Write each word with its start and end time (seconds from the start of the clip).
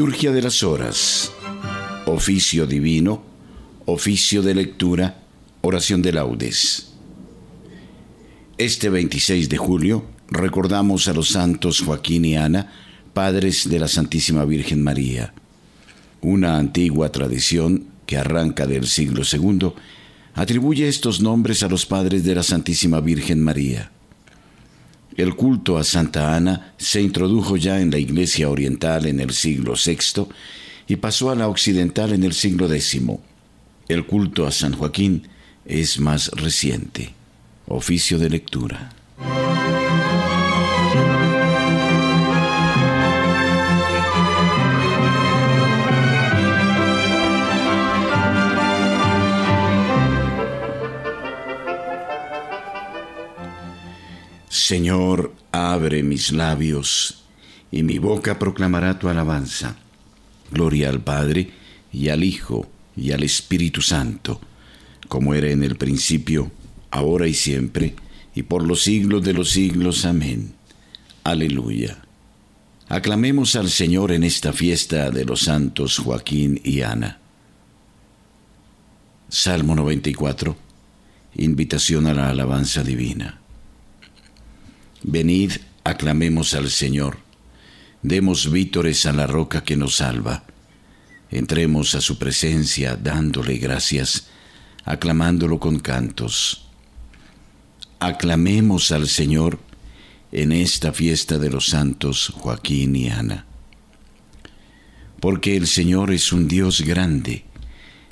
Liturgia 0.00 0.32
de 0.32 0.40
las 0.40 0.62
Horas. 0.62 1.30
Oficio 2.06 2.66
Divino. 2.66 3.22
Oficio 3.84 4.40
de 4.40 4.54
Lectura. 4.54 5.24
Oración 5.60 6.00
de 6.00 6.10
Laudes. 6.10 6.94
Este 8.56 8.88
26 8.88 9.50
de 9.50 9.58
julio 9.58 10.06
recordamos 10.30 11.06
a 11.06 11.12
los 11.12 11.28
santos 11.28 11.82
Joaquín 11.82 12.24
y 12.24 12.34
Ana, 12.34 12.72
padres 13.12 13.68
de 13.68 13.78
la 13.78 13.88
Santísima 13.88 14.46
Virgen 14.46 14.82
María. 14.82 15.34
Una 16.22 16.56
antigua 16.56 17.12
tradición 17.12 17.84
que 18.06 18.16
arranca 18.16 18.66
del 18.66 18.86
siglo 18.86 19.20
II 19.30 19.74
atribuye 20.32 20.88
estos 20.88 21.20
nombres 21.20 21.62
a 21.62 21.68
los 21.68 21.84
padres 21.84 22.24
de 22.24 22.36
la 22.36 22.42
Santísima 22.42 23.00
Virgen 23.00 23.44
María. 23.44 23.92
El 25.20 25.36
culto 25.36 25.76
a 25.76 25.84
Santa 25.84 26.34
Ana 26.34 26.72
se 26.78 27.02
introdujo 27.02 27.58
ya 27.58 27.78
en 27.78 27.90
la 27.90 27.98
Iglesia 27.98 28.48
Oriental 28.48 29.04
en 29.04 29.20
el 29.20 29.32
siglo 29.32 29.74
VI 29.74 30.28
y 30.86 30.96
pasó 30.96 31.30
a 31.30 31.34
la 31.34 31.46
Occidental 31.48 32.14
en 32.14 32.24
el 32.24 32.32
siglo 32.32 32.72
X. 32.72 33.02
El 33.88 34.06
culto 34.06 34.46
a 34.46 34.50
San 34.50 34.72
Joaquín 34.72 35.28
es 35.66 36.00
más 36.00 36.28
reciente. 36.28 37.12
Oficio 37.66 38.18
de 38.18 38.30
lectura. 38.30 38.94
Señor, 54.70 55.34
abre 55.50 56.04
mis 56.04 56.30
labios, 56.30 57.24
y 57.72 57.82
mi 57.82 57.98
boca 57.98 58.38
proclamará 58.38 59.00
tu 59.00 59.08
alabanza. 59.08 59.74
Gloria 60.52 60.90
al 60.90 61.02
Padre, 61.02 61.50
y 61.92 62.08
al 62.10 62.22
Hijo, 62.22 62.70
y 62.96 63.10
al 63.10 63.24
Espíritu 63.24 63.82
Santo, 63.82 64.40
como 65.08 65.34
era 65.34 65.50
en 65.50 65.64
el 65.64 65.74
principio, 65.74 66.52
ahora 66.92 67.26
y 67.26 67.34
siempre, 67.34 67.96
y 68.32 68.44
por 68.44 68.64
los 68.64 68.82
siglos 68.82 69.24
de 69.24 69.32
los 69.32 69.50
siglos. 69.50 70.04
Amén. 70.04 70.52
Aleluya. 71.24 72.04
Aclamemos 72.88 73.56
al 73.56 73.70
Señor 73.70 74.12
en 74.12 74.22
esta 74.22 74.52
fiesta 74.52 75.10
de 75.10 75.24
los 75.24 75.40
santos 75.40 75.98
Joaquín 75.98 76.60
y 76.62 76.82
Ana. 76.82 77.18
Salmo 79.28 79.74
94. 79.74 80.56
Invitación 81.34 82.06
a 82.06 82.14
la 82.14 82.30
alabanza 82.30 82.84
divina. 82.84 83.39
Venid, 85.02 85.52
aclamemos 85.82 86.52
al 86.52 86.68
Señor, 86.70 87.18
demos 88.02 88.50
vítores 88.50 89.06
a 89.06 89.12
la 89.12 89.26
roca 89.26 89.64
que 89.64 89.74
nos 89.74 89.96
salva, 89.96 90.44
entremos 91.30 91.94
a 91.94 92.02
su 92.02 92.18
presencia 92.18 92.96
dándole 92.96 93.56
gracias, 93.56 94.28
aclamándolo 94.84 95.58
con 95.58 95.78
cantos. 95.78 96.66
Aclamemos 97.98 98.92
al 98.92 99.08
Señor 99.08 99.58
en 100.32 100.52
esta 100.52 100.92
fiesta 100.92 101.38
de 101.38 101.48
los 101.48 101.66
santos 101.66 102.32
Joaquín 102.34 102.94
y 102.94 103.08
Ana. 103.08 103.46
Porque 105.18 105.56
el 105.56 105.66
Señor 105.66 106.12
es 106.12 106.30
un 106.32 106.46
Dios 106.46 106.82
grande, 106.82 107.44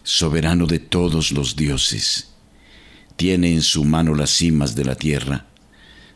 soberano 0.03 0.67
de 0.67 0.79
todos 0.79 1.33
los 1.33 1.55
dioses. 1.55 2.31
Tiene 3.17 3.53
en 3.53 3.63
su 3.63 3.85
mano 3.85 4.15
las 4.15 4.31
cimas 4.31 4.75
de 4.75 4.85
la 4.85 4.95
tierra, 4.95 5.48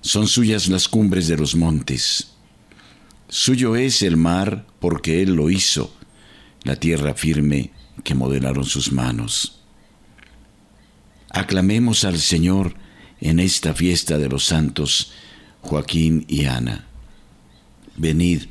son 0.02 0.26
suyas 0.26 0.68
las 0.68 0.88
cumbres 0.88 1.28
de 1.28 1.36
los 1.36 1.54
montes. 1.54 2.32
Suyo 3.28 3.76
es 3.76 4.02
el 4.02 4.16
mar 4.16 4.66
porque 4.78 5.22
Él 5.22 5.34
lo 5.34 5.48
hizo, 5.48 5.94
la 6.64 6.76
tierra 6.76 7.14
firme 7.14 7.70
que 8.04 8.14
modelaron 8.14 8.64
sus 8.64 8.92
manos. 8.92 9.60
Aclamemos 11.30 12.04
al 12.04 12.18
Señor 12.18 12.74
en 13.20 13.38
esta 13.38 13.74
fiesta 13.74 14.18
de 14.18 14.28
los 14.28 14.44
santos 14.44 15.12
Joaquín 15.62 16.26
y 16.28 16.44
Ana. 16.44 16.86
Venid, 17.96 18.46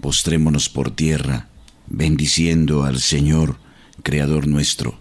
postrémonos 0.00 0.68
por 0.68 0.92
tierra, 0.92 1.48
bendiciendo 1.88 2.84
al 2.84 3.00
Señor, 3.00 3.58
Creador 4.02 4.46
nuestro, 4.46 5.00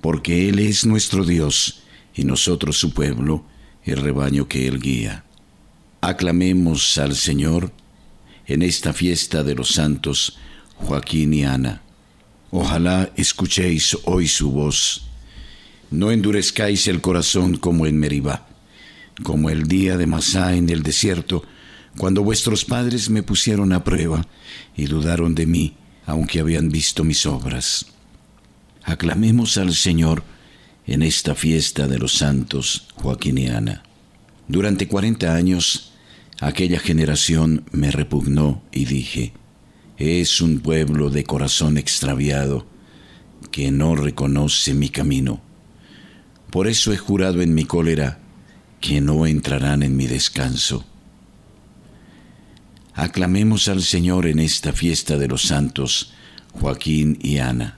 porque 0.00 0.48
Él 0.48 0.60
es 0.60 0.86
nuestro 0.86 1.24
Dios 1.24 1.82
y 2.14 2.24
nosotros 2.24 2.78
su 2.78 2.94
pueblo, 2.94 3.44
el 3.90 3.98
rebaño 3.98 4.48
que 4.48 4.66
Él 4.66 4.80
guía. 4.80 5.24
Aclamemos 6.00 6.98
al 6.98 7.16
Señor 7.16 7.72
en 8.46 8.62
esta 8.62 8.92
fiesta 8.92 9.42
de 9.42 9.54
los 9.54 9.70
santos 9.70 10.38
Joaquín 10.76 11.34
y 11.34 11.44
Ana. 11.44 11.82
Ojalá 12.50 13.10
escuchéis 13.16 13.96
hoy 14.04 14.28
su 14.28 14.50
voz. 14.50 15.04
No 15.90 16.10
endurezcáis 16.10 16.86
el 16.86 17.00
corazón 17.00 17.56
como 17.56 17.86
en 17.86 17.98
Meribá, 17.98 18.46
como 19.22 19.50
el 19.50 19.66
día 19.66 19.96
de 19.96 20.06
Masá 20.06 20.54
en 20.54 20.68
el 20.70 20.82
desierto, 20.82 21.42
cuando 21.96 22.22
vuestros 22.22 22.64
padres 22.64 23.10
me 23.10 23.22
pusieron 23.22 23.72
a 23.72 23.84
prueba 23.84 24.26
y 24.76 24.86
dudaron 24.86 25.34
de 25.34 25.46
mí, 25.46 25.76
aunque 26.06 26.40
habían 26.40 26.70
visto 26.70 27.04
mis 27.04 27.26
obras. 27.26 27.86
Aclamemos 28.84 29.58
al 29.58 29.74
Señor 29.74 30.22
en 30.88 31.02
esta 31.02 31.34
fiesta 31.34 31.86
de 31.86 31.98
los 31.98 32.14
santos 32.14 32.88
Joaquín 32.94 33.38
y 33.38 33.46
Ana. 33.46 33.82
Durante 34.48 34.88
cuarenta 34.88 35.34
años, 35.34 35.92
aquella 36.40 36.80
generación 36.80 37.64
me 37.70 37.90
repugnó 37.90 38.62
y 38.72 38.86
dije, 38.86 39.34
es 39.98 40.40
un 40.40 40.60
pueblo 40.60 41.10
de 41.10 41.24
corazón 41.24 41.76
extraviado 41.76 42.66
que 43.50 43.70
no 43.70 43.96
reconoce 43.96 44.72
mi 44.72 44.88
camino. 44.88 45.42
Por 46.50 46.66
eso 46.66 46.92
he 46.92 46.96
jurado 46.96 47.42
en 47.42 47.54
mi 47.54 47.66
cólera 47.66 48.20
que 48.80 49.02
no 49.02 49.26
entrarán 49.26 49.82
en 49.82 49.94
mi 49.94 50.06
descanso. 50.06 50.86
Aclamemos 52.94 53.68
al 53.68 53.82
Señor 53.82 54.26
en 54.26 54.38
esta 54.38 54.72
fiesta 54.72 55.18
de 55.18 55.28
los 55.28 55.42
santos 55.42 56.14
Joaquín 56.52 57.18
y 57.20 57.38
Ana. 57.38 57.77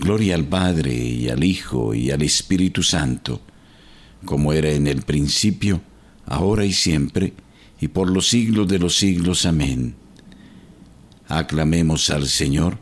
Gloria 0.00 0.36
al 0.36 0.44
Padre 0.44 0.94
y 0.94 1.28
al 1.28 1.42
Hijo 1.42 1.94
y 1.94 2.10
al 2.10 2.22
Espíritu 2.22 2.82
Santo, 2.82 3.40
como 4.24 4.52
era 4.52 4.70
en 4.70 4.86
el 4.86 5.02
principio, 5.02 5.80
ahora 6.26 6.64
y 6.64 6.72
siempre, 6.72 7.32
y 7.80 7.88
por 7.88 8.10
los 8.10 8.28
siglos 8.28 8.68
de 8.68 8.78
los 8.78 8.96
siglos. 8.96 9.44
Amén. 9.44 9.96
Aclamemos 11.28 12.10
al 12.10 12.26
Señor 12.28 12.78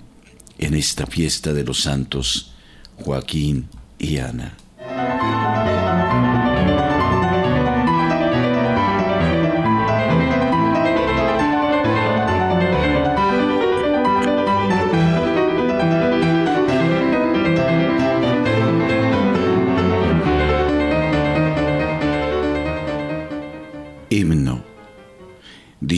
en 0.59 0.75
esta 0.75 1.07
fiesta 1.07 1.53
de 1.53 1.65
los 1.65 1.81
santos 1.81 2.53
Joaquín 2.97 3.69
y 3.99 4.19
Ana. 4.19 4.57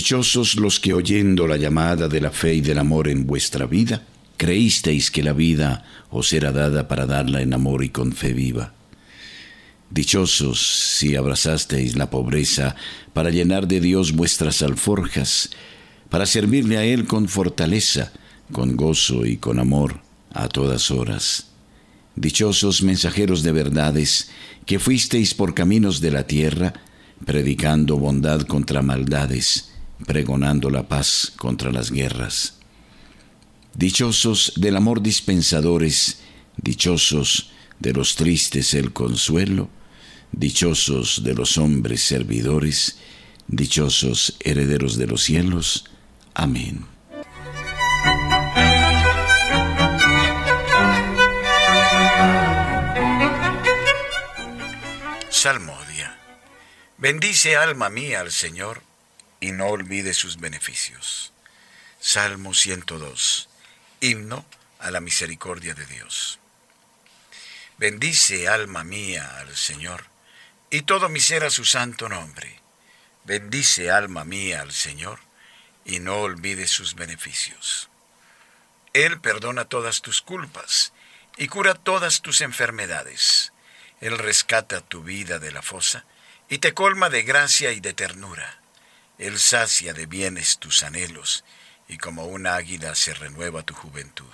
Dichosos 0.09 0.57
los 0.57 0.81
que 0.81 0.95
oyendo 0.95 1.47
la 1.47 1.59
llamada 1.59 2.09
de 2.09 2.23
la 2.23 2.31
fe 2.31 2.55
y 2.55 2.61
del 2.63 2.79
amor 2.79 3.09
en 3.09 3.27
vuestra 3.27 3.67
vida, 3.67 4.07
creísteis 4.39 5.11
que 5.11 5.23
la 5.23 5.35
vida 5.35 5.85
os 6.09 6.33
era 6.33 6.51
dada 6.51 6.89
para 6.89 7.05
darla 7.05 7.43
en 7.43 7.53
amor 7.53 7.85
y 7.85 7.91
con 7.91 8.13
fe 8.13 8.33
viva. 8.33 8.73
Dichosos 9.91 10.97
si 10.97 11.15
abrazasteis 11.15 11.95
la 11.95 12.09
pobreza 12.09 12.75
para 13.13 13.29
llenar 13.29 13.69
de 13.69 13.83
Dios 13.83 14.13
vuestras 14.13 14.63
alforjas, 14.63 15.51
para 16.09 16.25
servirle 16.25 16.79
a 16.79 16.85
Él 16.85 17.07
con 17.07 17.29
fortaleza, 17.29 18.11
con 18.51 18.79
gozo 18.79 19.27
y 19.27 19.37
con 19.37 19.59
amor 19.59 20.01
a 20.33 20.49
todas 20.49 20.91
horas. 20.91 21.49
Dichosos 22.17 22.83
mensajeros 22.83 23.43
de 23.43 23.53
verdades, 23.53 24.31
que 24.65 24.79
fuisteis 24.79 25.35
por 25.35 25.53
caminos 25.53 26.01
de 26.01 26.13
la 26.13 26.27
tierra, 26.27 26.73
predicando 27.27 27.99
bondad 27.99 28.41
contra 28.47 28.81
maldades, 28.81 29.69
pregonando 30.07 30.71
la 30.71 30.89
paz 30.89 31.33
contra 31.37 31.73
las 31.73 31.91
guerras. 31.91 32.59
Dichosos 33.75 34.53
del 34.57 34.77
amor 34.77 35.03
dispensadores, 35.03 36.21
dichosos 36.57 37.51
de 37.79 37.93
los 37.93 38.17
tristes 38.17 38.75
el 38.75 38.93
consuelo, 38.93 39.69
dichosos 40.33 41.23
de 41.23 41.35
los 41.35 41.59
hombres 41.59 42.03
servidores, 42.03 42.99
dichosos 43.47 44.37
herederos 44.41 44.97
de 44.97 45.07
los 45.07 45.23
cielos. 45.23 45.85
Amén. 46.35 46.87
Salmodia. 55.31 56.19
Bendice 56.97 57.57
alma 57.57 57.91
mía 57.91 58.21
al 58.21 58.33
Señor 58.33 58.88
y 59.41 59.53
no 59.53 59.67
olvide 59.67 60.15
sus 60.15 60.39
beneficios. 60.39 61.33
Salmo 62.01 62.55
102. 62.55 63.49
Himno 64.01 64.45
a 64.79 64.91
la 64.91 65.01
misericordia 65.01 65.75
de 65.75 65.87
Dios. 65.87 66.39
Bendice, 67.79 68.49
alma 68.49 68.85
mía, 68.85 69.39
al 69.39 69.57
Señor, 69.57 70.05
y 70.71 70.83
todo 70.83 71.09
mi 71.09 71.21
ser 71.21 71.45
a 71.45 71.51
su 71.51 71.65
santo 71.65 72.09
nombre. 72.09 72.61
Bendice, 73.25 73.91
alma 73.91 74.25
mía, 74.25 74.63
al 74.63 74.73
Señor, 74.73 75.21
y 75.85 76.01
no 76.01 76.17
olvides 76.17 76.71
sus 76.71 76.95
beneficios. 76.95 77.89
Él 78.93 79.21
perdona 79.21 79.65
todas 79.67 80.03
tus 80.03 80.23
culpas 80.23 80.93
y 81.37 81.47
cura 81.49 81.75
todas 81.75 82.21
tus 82.23 82.41
enfermedades. 82.41 83.53
Él 84.01 84.19
rescata 84.19 84.81
tu 84.81 85.03
vida 85.03 85.39
de 85.39 85.53
la 85.53 85.63
fosa 85.63 86.05
y 86.49 86.59
te 86.59 86.75
colma 86.75 87.11
de 87.11 87.23
gracia 87.23 87.73
y 87.73 87.81
de 87.81 87.93
ternura. 87.93 88.61
Él 89.19 89.39
sacia 89.39 89.93
de 89.93 90.07
bienes 90.07 90.59
tus 90.59 90.83
anhelos 90.83 91.45
y 91.89 91.99
como 91.99 92.27
una 92.27 92.55
águila 92.55 92.95
se 92.95 93.15
renueva 93.15 93.63
tu 93.65 93.75
juventud. 93.75 94.33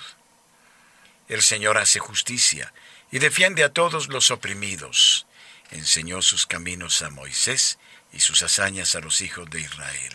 El 1.29 1.43
Señor 1.43 1.79
hace 1.79 2.01
justicia 2.01 2.73
y 3.11 3.19
defiende 3.19 3.65
a 3.65 3.73
todos 3.73 4.09
los 4.09 4.31
oprimidos. 4.31 5.27
Enseñó 5.71 6.21
sus 6.21 6.47
caminos 6.47 7.01
a 7.01 7.11
Moisés 7.11 7.79
y 8.13 8.21
sus 8.21 8.43
hazañas 8.43 8.95
a 8.95 9.01
los 9.01 9.23
hijos 9.23 9.49
de 9.51 9.61
Israel. 9.61 10.15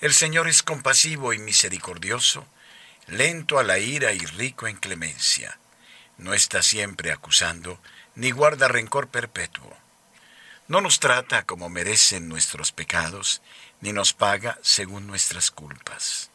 El 0.00 0.14
Señor 0.14 0.48
es 0.48 0.62
compasivo 0.62 1.32
y 1.32 1.38
misericordioso, 1.38 2.46
lento 3.06 3.58
a 3.58 3.62
la 3.62 3.78
ira 3.78 4.12
y 4.12 4.18
rico 4.18 4.66
en 4.66 4.76
clemencia. 4.76 5.58
No 6.18 6.34
está 6.34 6.62
siempre 6.62 7.12
acusando, 7.12 7.80
ni 8.14 8.32
guarda 8.32 8.66
rencor 8.68 9.08
perpetuo. 9.08 9.76
No 10.68 10.82
nos 10.82 11.00
trata 11.00 11.44
como 11.44 11.70
merecen 11.70 12.28
nuestros 12.28 12.72
pecados, 12.72 13.40
ni 13.80 13.94
nos 13.94 14.12
paga 14.12 14.58
según 14.62 15.06
nuestras 15.06 15.50
culpas. 15.50 16.30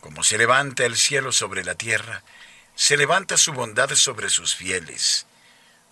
Como 0.00 0.24
se 0.24 0.38
levanta 0.38 0.86
el 0.86 0.96
cielo 0.96 1.30
sobre 1.30 1.62
la 1.62 1.74
tierra, 1.74 2.22
se 2.74 2.96
levanta 2.96 3.36
su 3.36 3.52
bondad 3.52 3.90
sobre 3.90 4.30
sus 4.30 4.56
fieles. 4.56 5.26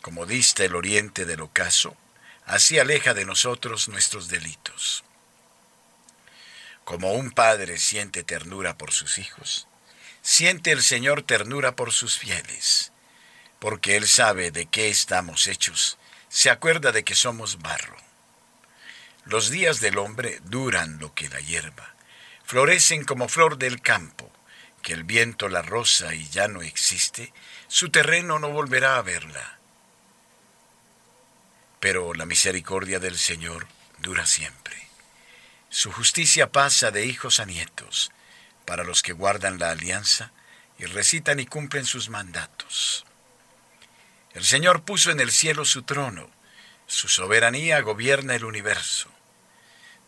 Como 0.01 0.25
dista 0.25 0.65
el 0.65 0.75
oriente 0.75 1.27
del 1.27 1.43
ocaso, 1.43 1.95
así 2.47 2.79
aleja 2.79 3.13
de 3.13 3.27
nosotros 3.27 3.89
nuestros 3.89 4.29
delitos. 4.29 5.05
Como 6.85 7.13
un 7.13 7.33
padre 7.33 7.79
siente 7.79 8.25
ternura 8.25 8.79
por 8.79 8.93
sus 8.93 9.19
hijos, 9.19 9.69
siente 10.23 10.73
el 10.73 10.83
Señor 10.83 11.23
ternura 11.23 11.77
por 11.77 11.93
sus 11.93 12.19
fieles, 12.19 12.93
porque 13.59 13.97
Él 13.97 14.09
sabe 14.09 14.51
de 14.51 14.67
qué 14.67 14.89
estamos 14.89 15.47
hechos, 15.47 15.99
se 16.33 16.49
acuerda 16.49 16.93
de 16.93 17.05
que 17.05 17.15
somos 17.15 17.61
barro. 17.61 17.99
Los 19.27 19.51
días 19.51 19.81
del 19.81 19.99
hombre 19.99 20.41
duran 20.45 20.99
lo 20.99 21.13
que 21.13 21.29
la 21.29 21.41
hierba, 21.41 21.95
florecen 22.43 23.05
como 23.05 23.29
flor 23.29 23.59
del 23.59 23.83
campo, 23.83 24.33
que 24.81 24.95
el 24.95 25.05
viento 25.05 25.51
la 25.51 25.61
rosa 25.61 26.15
y 26.15 26.27
ya 26.31 26.49
no 26.49 26.63
existe, 26.63 27.35
su 27.69 27.91
terreno 27.91 28.39
no 28.39 28.49
volverá 28.49 28.97
a 28.97 29.03
verla. 29.03 29.59
Pero 31.81 32.15
la 32.15 32.25
misericordia 32.25 32.99
del 32.99 33.19
Señor 33.19 33.67
dura 33.99 34.25
siempre. 34.25 34.89
Su 35.69 35.93
justicia 35.93 36.51
pasa 36.51 36.91
de 36.91 37.05
hijos 37.05 37.41
a 37.41 37.45
nietos, 37.45 38.11
para 38.65 38.85
los 38.85 39.03
que 39.03 39.13
guardan 39.13 39.59
la 39.59 39.71
alianza 39.71 40.33
y 40.79 40.87
recitan 40.87 41.41
y 41.41 41.47
cumplen 41.47 41.85
sus 41.85 42.09
mandatos. 42.09 43.05
El 44.35 44.45
Señor 44.45 44.85
puso 44.85 45.11
en 45.11 45.21
el 45.21 45.31
cielo 45.31 45.65
su 45.65 45.83
trono, 45.83 46.31
su 46.87 47.09
soberanía 47.09 47.81
gobierna 47.81 48.35
el 48.35 48.45
universo. 48.45 49.11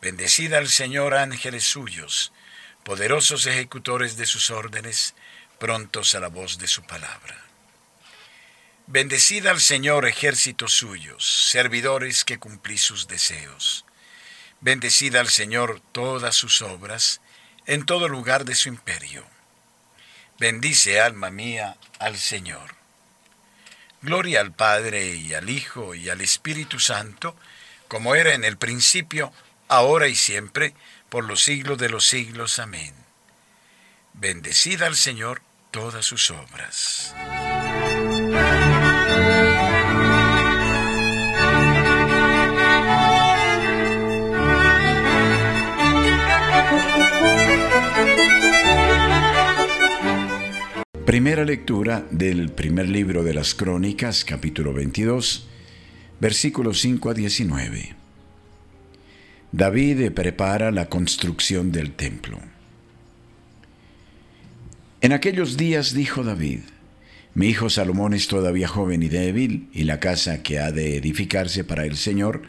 Bendecida 0.00 0.58
al 0.58 0.68
Señor 0.68 1.14
ángeles 1.14 1.64
suyos, 1.64 2.32
poderosos 2.84 3.46
ejecutores 3.46 4.16
de 4.16 4.26
sus 4.26 4.50
órdenes, 4.50 5.14
prontos 5.58 6.14
a 6.14 6.20
la 6.20 6.28
voz 6.28 6.58
de 6.58 6.68
su 6.68 6.82
palabra. 6.84 7.42
Bendecida 8.86 9.50
al 9.50 9.60
Señor 9.60 10.06
ejércitos 10.06 10.72
suyos, 10.74 11.48
servidores 11.50 12.24
que 12.24 12.38
cumplís 12.38 12.82
sus 12.82 13.08
deseos. 13.08 13.86
Bendecida 14.60 15.20
al 15.20 15.28
Señor 15.28 15.80
todas 15.92 16.34
sus 16.34 16.60
obras, 16.60 17.20
en 17.66 17.86
todo 17.86 18.08
lugar 18.08 18.44
de 18.44 18.54
su 18.54 18.68
imperio. 18.68 19.24
Bendice, 20.38 21.00
alma 21.00 21.30
mía, 21.30 21.76
al 21.98 22.18
Señor. 22.18 22.83
Gloria 24.04 24.42
al 24.42 24.52
Padre 24.52 25.14
y 25.14 25.32
al 25.32 25.48
Hijo 25.48 25.94
y 25.94 26.10
al 26.10 26.20
Espíritu 26.20 26.78
Santo, 26.78 27.34
como 27.88 28.14
era 28.14 28.34
en 28.34 28.44
el 28.44 28.58
principio, 28.58 29.32
ahora 29.66 30.08
y 30.08 30.14
siempre, 30.14 30.74
por 31.08 31.24
los 31.24 31.42
siglos 31.42 31.78
de 31.78 31.88
los 31.88 32.04
siglos. 32.04 32.58
Amén. 32.58 32.92
Bendecida 34.12 34.88
al 34.88 34.96
Señor 34.96 35.40
todas 35.70 36.04
sus 36.04 36.30
obras. 36.30 37.14
Primera 51.06 51.44
lectura 51.44 52.06
del 52.10 52.50
primer 52.50 52.88
libro 52.88 53.24
de 53.24 53.34
las 53.34 53.54
Crónicas, 53.54 54.24
capítulo 54.24 54.72
22, 54.72 55.46
versículos 56.18 56.80
5 56.80 57.10
a 57.10 57.14
19. 57.14 57.94
David 59.52 60.12
prepara 60.12 60.70
la 60.70 60.88
construcción 60.88 61.72
del 61.72 61.92
templo. 61.92 62.38
En 65.02 65.12
aquellos 65.12 65.58
días 65.58 65.92
dijo 65.92 66.24
David, 66.24 66.60
mi 67.34 67.48
hijo 67.48 67.68
Salomón 67.68 68.14
es 68.14 68.26
todavía 68.26 68.66
joven 68.66 69.02
y 69.02 69.10
débil, 69.10 69.68
y 69.74 69.84
la 69.84 70.00
casa 70.00 70.42
que 70.42 70.58
ha 70.58 70.72
de 70.72 70.96
edificarse 70.96 71.64
para 71.64 71.84
el 71.84 71.98
Señor 71.98 72.44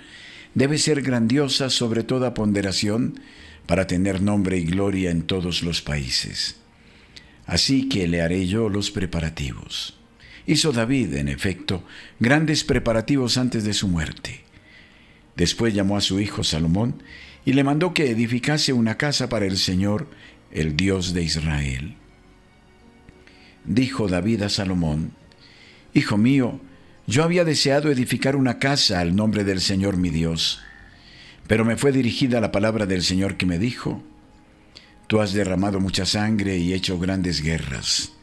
debe 0.53 0.77
ser 0.77 1.01
grandiosa 1.01 1.69
sobre 1.69 2.03
toda 2.03 2.33
ponderación 2.33 3.19
para 3.67 3.85
tener 3.85 4.21
nombre 4.21 4.57
y 4.57 4.63
gloria 4.63 5.11
en 5.11 5.23
todos 5.23 5.61
los 5.61 5.81
países. 5.81 6.55
Así 7.45 7.89
que 7.89 8.07
le 8.07 8.21
haré 8.21 8.47
yo 8.47 8.69
los 8.69 8.91
preparativos. 8.91 9.97
Hizo 10.47 10.71
David, 10.71 11.15
en 11.15 11.27
efecto, 11.27 11.83
grandes 12.19 12.63
preparativos 12.63 13.37
antes 13.37 13.63
de 13.63 13.73
su 13.73 13.87
muerte. 13.87 14.41
Después 15.35 15.73
llamó 15.73 15.97
a 15.97 16.01
su 16.01 16.19
hijo 16.19 16.43
Salomón 16.43 17.01
y 17.45 17.53
le 17.53 17.63
mandó 17.63 17.93
que 17.93 18.09
edificase 18.09 18.73
una 18.73 18.97
casa 18.97 19.29
para 19.29 19.45
el 19.45 19.57
Señor, 19.57 20.07
el 20.51 20.75
Dios 20.75 21.13
de 21.13 21.23
Israel. 21.23 21.95
Dijo 23.65 24.07
David 24.07 24.43
a 24.43 24.49
Salomón, 24.49 25.13
Hijo 25.93 26.17
mío, 26.17 26.59
yo 27.07 27.23
había 27.23 27.45
deseado 27.45 27.91
edificar 27.91 28.35
una 28.35 28.59
casa 28.59 28.99
al 28.99 29.15
nombre 29.15 29.43
del 29.43 29.61
Señor 29.61 29.97
mi 29.97 30.09
Dios, 30.09 30.61
pero 31.47 31.65
me 31.65 31.77
fue 31.77 31.91
dirigida 31.91 32.41
la 32.41 32.51
palabra 32.51 32.85
del 32.85 33.03
Señor 33.03 33.37
que 33.37 33.45
me 33.45 33.59
dijo, 33.59 34.03
Tú 35.07 35.21
has 35.21 35.33
derramado 35.33 35.79
mucha 35.79 36.05
sangre 36.05 36.57
y 36.57 36.73
hecho 36.73 36.97
grandes 36.97 37.41
guerras. 37.41 38.13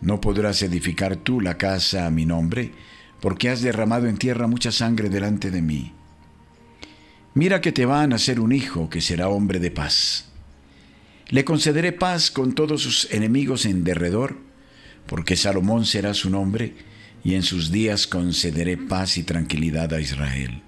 No 0.00 0.20
podrás 0.20 0.62
edificar 0.62 1.16
tú 1.16 1.40
la 1.40 1.56
casa 1.58 2.06
a 2.06 2.10
mi 2.10 2.26
nombre, 2.26 2.72
porque 3.20 3.48
has 3.48 3.62
derramado 3.62 4.06
en 4.06 4.18
tierra 4.18 4.46
mucha 4.46 4.70
sangre 4.70 5.08
delante 5.08 5.50
de 5.50 5.62
mí. 5.62 5.92
Mira 7.34 7.60
que 7.60 7.72
te 7.72 7.84
va 7.84 8.02
a 8.02 8.06
nacer 8.06 8.38
un 8.38 8.52
hijo 8.52 8.88
que 8.88 9.00
será 9.00 9.28
hombre 9.28 9.58
de 9.58 9.70
paz. 9.70 10.26
Le 11.28 11.44
concederé 11.44 11.92
paz 11.92 12.30
con 12.30 12.54
todos 12.54 12.82
sus 12.82 13.10
enemigos 13.12 13.66
en 13.66 13.82
derredor, 13.82 14.36
porque 15.06 15.36
Salomón 15.36 15.84
será 15.84 16.14
su 16.14 16.30
nombre, 16.30 16.74
y 17.24 17.34
en 17.34 17.42
sus 17.42 17.72
días 17.72 18.06
concederé 18.06 18.76
paz 18.76 19.16
y 19.16 19.22
tranquilidad 19.22 19.92
a 19.94 20.00
Israel. 20.00 20.62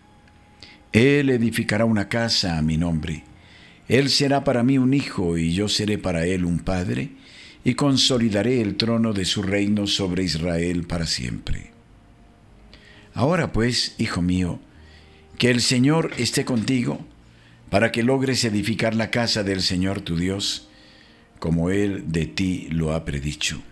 Él 0.93 1.29
edificará 1.31 1.85
una 1.85 2.09
casa 2.09 2.57
a 2.57 2.63
mi 2.63 2.79
nombre. 2.79 3.25
Él 3.89 4.11
será 4.11 4.45
para 4.45 4.63
mí 4.63 4.79
un 4.79 4.95
hijo, 4.95 5.39
y 5.39 5.53
yo 5.53 5.69
seré 5.69 5.99
para 5.99 6.27
él 6.27 6.45
un 6.45 6.59
padre, 6.59 7.11
y 7.65 7.75
consolidaré 7.75 8.61
el 8.61 8.77
trono 8.77 9.13
de 9.13 9.25
su 9.25 9.43
reino 9.43 9.87
sobre 9.87 10.25
Israel 10.25 10.87
para 10.87 11.07
siempre. 11.07 11.71
Ahora 13.15 13.53
pues, 13.53 13.95
hijo 13.99 14.23
mío, 14.23 14.61
que 15.39 15.51
el 15.51 15.61
Señor 15.61 16.13
esté 16.19 16.45
contigo 16.45 17.05
para 17.71 17.93
que 17.93 18.03
logres 18.03 18.45
edificar 18.45 18.95
la 18.95 19.11
casa 19.11 19.43
del 19.43 19.63
Señor 19.63 20.01
tu 20.01 20.17
Dios, 20.17 20.69
como 21.39 21.71
Él 21.71 22.05
de 22.07 22.27
ti 22.27 22.69
lo 22.71 22.93
ha 22.95 23.05
predicho. 23.05 23.63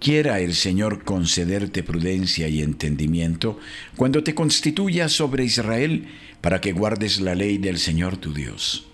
Quiera 0.00 0.40
el 0.40 0.54
Señor 0.54 1.04
concederte 1.04 1.82
prudencia 1.82 2.48
y 2.48 2.62
entendimiento 2.62 3.60
cuando 3.96 4.24
te 4.24 4.34
constituyas 4.34 5.12
sobre 5.12 5.44
Israel 5.44 6.08
para 6.40 6.60
que 6.60 6.72
guardes 6.72 7.20
la 7.20 7.34
ley 7.34 7.58
del 7.58 7.78
Señor 7.78 8.16
tu 8.16 8.32
Dios. 8.32 8.86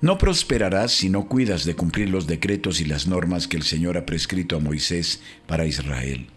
No 0.00 0.16
prosperarás 0.16 0.92
si 0.92 1.10
no 1.10 1.28
cuidas 1.28 1.64
de 1.64 1.76
cumplir 1.76 2.08
los 2.08 2.26
decretos 2.26 2.80
y 2.80 2.84
las 2.86 3.06
normas 3.06 3.46
que 3.46 3.56
el 3.56 3.62
Señor 3.62 3.98
ha 3.98 4.06
prescrito 4.06 4.56
a 4.56 4.60
Moisés 4.60 5.20
para 5.46 5.66
Israel. 5.66 6.28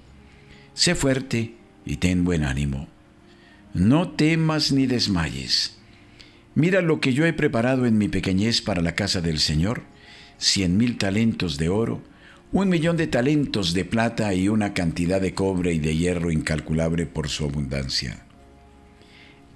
Sé 0.73 0.93
fuerte 0.93 1.55
y 1.85 1.97
ten 1.97 2.25
buen 2.25 2.43
ánimo 2.43 2.89
no 3.75 4.07
temas 4.07 4.71
ni 4.71 4.87
desmayes. 4.87 5.75
Mira 6.55 6.81
lo 6.81 7.01
que 7.01 7.13
yo 7.13 7.25
he 7.25 7.33
preparado 7.33 7.85
en 7.85 7.97
mi 7.97 8.07
pequeñez 8.07 8.61
para 8.61 8.81
la 8.81 8.95
casa 8.95 9.19
del 9.19 9.37
Señor, 9.37 9.83
cien 10.37 10.77
mil 10.77 10.97
talentos 10.97 11.57
de 11.57 11.67
oro, 11.67 12.01
un 12.51 12.69
millón 12.69 12.97
de 12.97 13.07
talentos 13.07 13.73
de 13.73 13.85
plata 13.85 14.33
y 14.33 14.47
una 14.47 14.73
cantidad 14.73 15.19
de 15.19 15.33
cobre 15.33 15.73
y 15.73 15.79
de 15.79 15.95
hierro 15.95 16.31
incalculable 16.31 17.05
por 17.05 17.29
su 17.29 17.45
abundancia. 17.45 18.25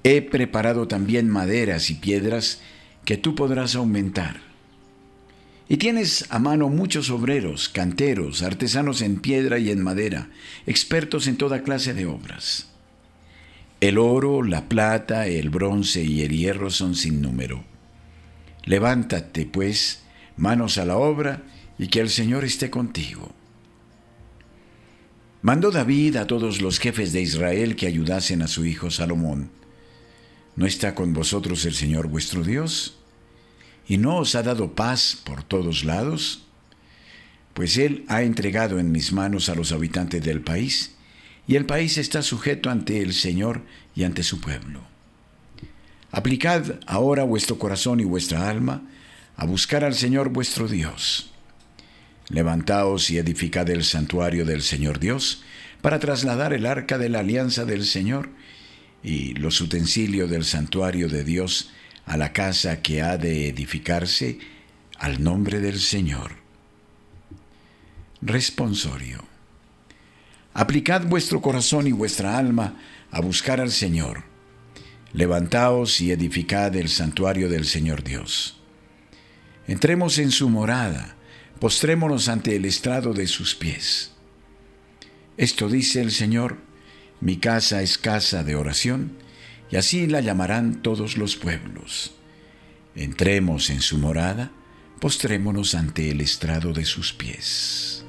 He 0.03 0.21
preparado 0.21 0.87
también 0.87 1.29
maderas 1.29 1.89
y 1.89 1.95
piedras 1.95 2.61
que 3.05 3.17
tú 3.17 3.35
podrás 3.35 3.75
aumentar. 3.75 4.41
Y 5.67 5.77
tienes 5.77 6.25
a 6.29 6.39
mano 6.39 6.67
muchos 6.69 7.09
obreros, 7.09 7.69
canteros, 7.69 8.41
artesanos 8.41 9.01
en 9.01 9.19
piedra 9.19 9.59
y 9.59 9.69
en 9.69 9.83
madera, 9.83 10.29
expertos 10.65 11.27
en 11.27 11.37
toda 11.37 11.61
clase 11.61 11.93
de 11.93 12.07
obras. 12.07 12.69
El 13.81 13.97
oro, 13.97 14.41
la 14.41 14.67
plata, 14.67 15.27
el 15.27 15.49
bronce 15.49 16.03
y 16.03 16.21
el 16.21 16.35
hierro 16.35 16.69
son 16.69 16.95
sin 16.95 17.21
número. 17.21 17.63
Levántate, 18.65 19.45
pues, 19.45 20.03
manos 20.35 20.77
a 20.77 20.85
la 20.85 20.97
obra, 20.97 21.43
y 21.79 21.87
que 21.87 22.01
el 22.01 22.09
Señor 22.09 22.43
esté 22.43 22.69
contigo. 22.69 23.31
Mandó 25.41 25.71
David 25.71 26.17
a 26.17 26.27
todos 26.27 26.61
los 26.61 26.77
jefes 26.79 27.13
de 27.13 27.21
Israel 27.21 27.77
que 27.77 27.87
ayudasen 27.87 28.41
a 28.41 28.47
su 28.49 28.65
hijo 28.65 28.91
Salomón. 28.91 29.49
¿No 30.57 30.65
está 30.65 30.93
con 30.93 31.13
vosotros 31.13 31.63
el 31.63 31.73
Señor 31.73 32.09
vuestro 32.09 32.43
Dios? 32.43 32.97
¿Y 33.87 33.97
no 33.97 34.17
os 34.17 34.35
ha 34.35 34.43
dado 34.43 34.75
paz 34.75 35.17
por 35.23 35.43
todos 35.43 35.85
lados? 35.85 36.45
Pues 37.53 37.77
Él 37.77 38.03
ha 38.09 38.23
entregado 38.23 38.77
en 38.77 38.91
mis 38.91 39.13
manos 39.13 39.47
a 39.47 39.55
los 39.55 39.71
habitantes 39.71 40.21
del 40.21 40.41
país, 40.41 40.95
y 41.47 41.55
el 41.55 41.65
país 41.65 41.97
está 41.97 42.21
sujeto 42.21 42.69
ante 42.69 43.01
el 43.01 43.13
Señor 43.13 43.63
y 43.95 44.03
ante 44.03 44.21
su 44.21 44.41
pueblo. 44.41 44.81
Aplicad 46.11 46.79
ahora 46.85 47.23
vuestro 47.23 47.57
corazón 47.57 48.01
y 48.01 48.03
vuestra 48.03 48.49
alma 48.49 48.83
a 49.37 49.45
buscar 49.45 49.85
al 49.85 49.95
Señor 49.95 50.29
vuestro 50.29 50.67
Dios. 50.67 51.28
Levantaos 52.29 53.09
y 53.09 53.17
edificad 53.17 53.69
el 53.69 53.83
santuario 53.83 54.45
del 54.45 54.61
Señor 54.61 54.99
Dios, 54.99 55.43
para 55.81 55.99
trasladar 55.99 56.53
el 56.53 56.65
arca 56.65 56.97
de 56.97 57.09
la 57.09 57.19
alianza 57.19 57.65
del 57.65 57.85
Señor 57.85 58.29
y 59.03 59.33
los 59.33 59.61
utensilios 59.61 60.29
del 60.29 60.43
santuario 60.43 61.07
de 61.07 61.23
Dios 61.23 61.71
a 62.05 62.17
la 62.17 62.33
casa 62.33 62.81
que 62.81 63.01
ha 63.01 63.17
de 63.17 63.47
edificarse 63.47 64.39
al 64.97 65.23
nombre 65.23 65.59
del 65.59 65.79
Señor. 65.79 66.33
Responsorio. 68.21 69.23
Aplicad 70.53 71.03
vuestro 71.05 71.41
corazón 71.41 71.87
y 71.87 71.91
vuestra 71.91 72.37
alma 72.37 72.75
a 73.11 73.21
buscar 73.21 73.61
al 73.61 73.71
Señor. 73.71 74.23
Levantaos 75.13 76.01
y 76.01 76.11
edificad 76.11 76.75
el 76.75 76.89
santuario 76.89 77.47
del 77.47 77.65
Señor 77.65 78.03
Dios. 78.03 78.59
Entremos 79.67 80.17
en 80.17 80.31
su 80.31 80.49
morada, 80.49 81.15
postrémonos 81.59 82.29
ante 82.29 82.55
el 82.55 82.65
estrado 82.65 83.13
de 83.13 83.27
sus 83.27 83.55
pies. 83.55 84.11
Esto 85.37 85.69
dice 85.69 86.01
el 86.01 86.11
Señor, 86.11 86.57
mi 87.21 87.37
casa 87.37 87.81
es 87.81 87.97
casa 87.97 88.43
de 88.43 88.55
oración, 88.55 89.17
y 89.71 89.75
así 89.75 90.07
la 90.07 90.21
llamarán 90.21 90.81
todos 90.81 91.17
los 91.17 91.35
pueblos. 91.35 92.15
Entremos 92.95 93.69
en 93.69 93.81
su 93.81 93.97
morada, 93.97 94.51
postrémonos 94.99 95.75
ante 95.75 96.09
el 96.11 96.21
estrado 96.21 96.73
de 96.73 96.85
sus 96.85 97.13
pies. 97.13 98.03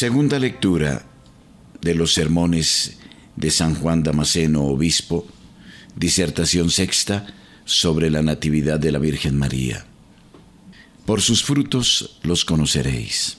Segunda 0.00 0.38
lectura 0.38 1.02
de 1.82 1.94
los 1.94 2.14
sermones 2.14 2.96
de 3.36 3.50
San 3.50 3.74
Juan 3.74 4.02
Damasceno, 4.02 4.64
obispo, 4.64 5.26
disertación 5.94 6.70
sexta 6.70 7.26
sobre 7.66 8.08
la 8.08 8.22
Natividad 8.22 8.80
de 8.80 8.92
la 8.92 8.98
Virgen 8.98 9.36
María. 9.36 9.84
Por 11.04 11.20
sus 11.20 11.44
frutos 11.44 12.18
los 12.22 12.46
conoceréis. 12.46 13.36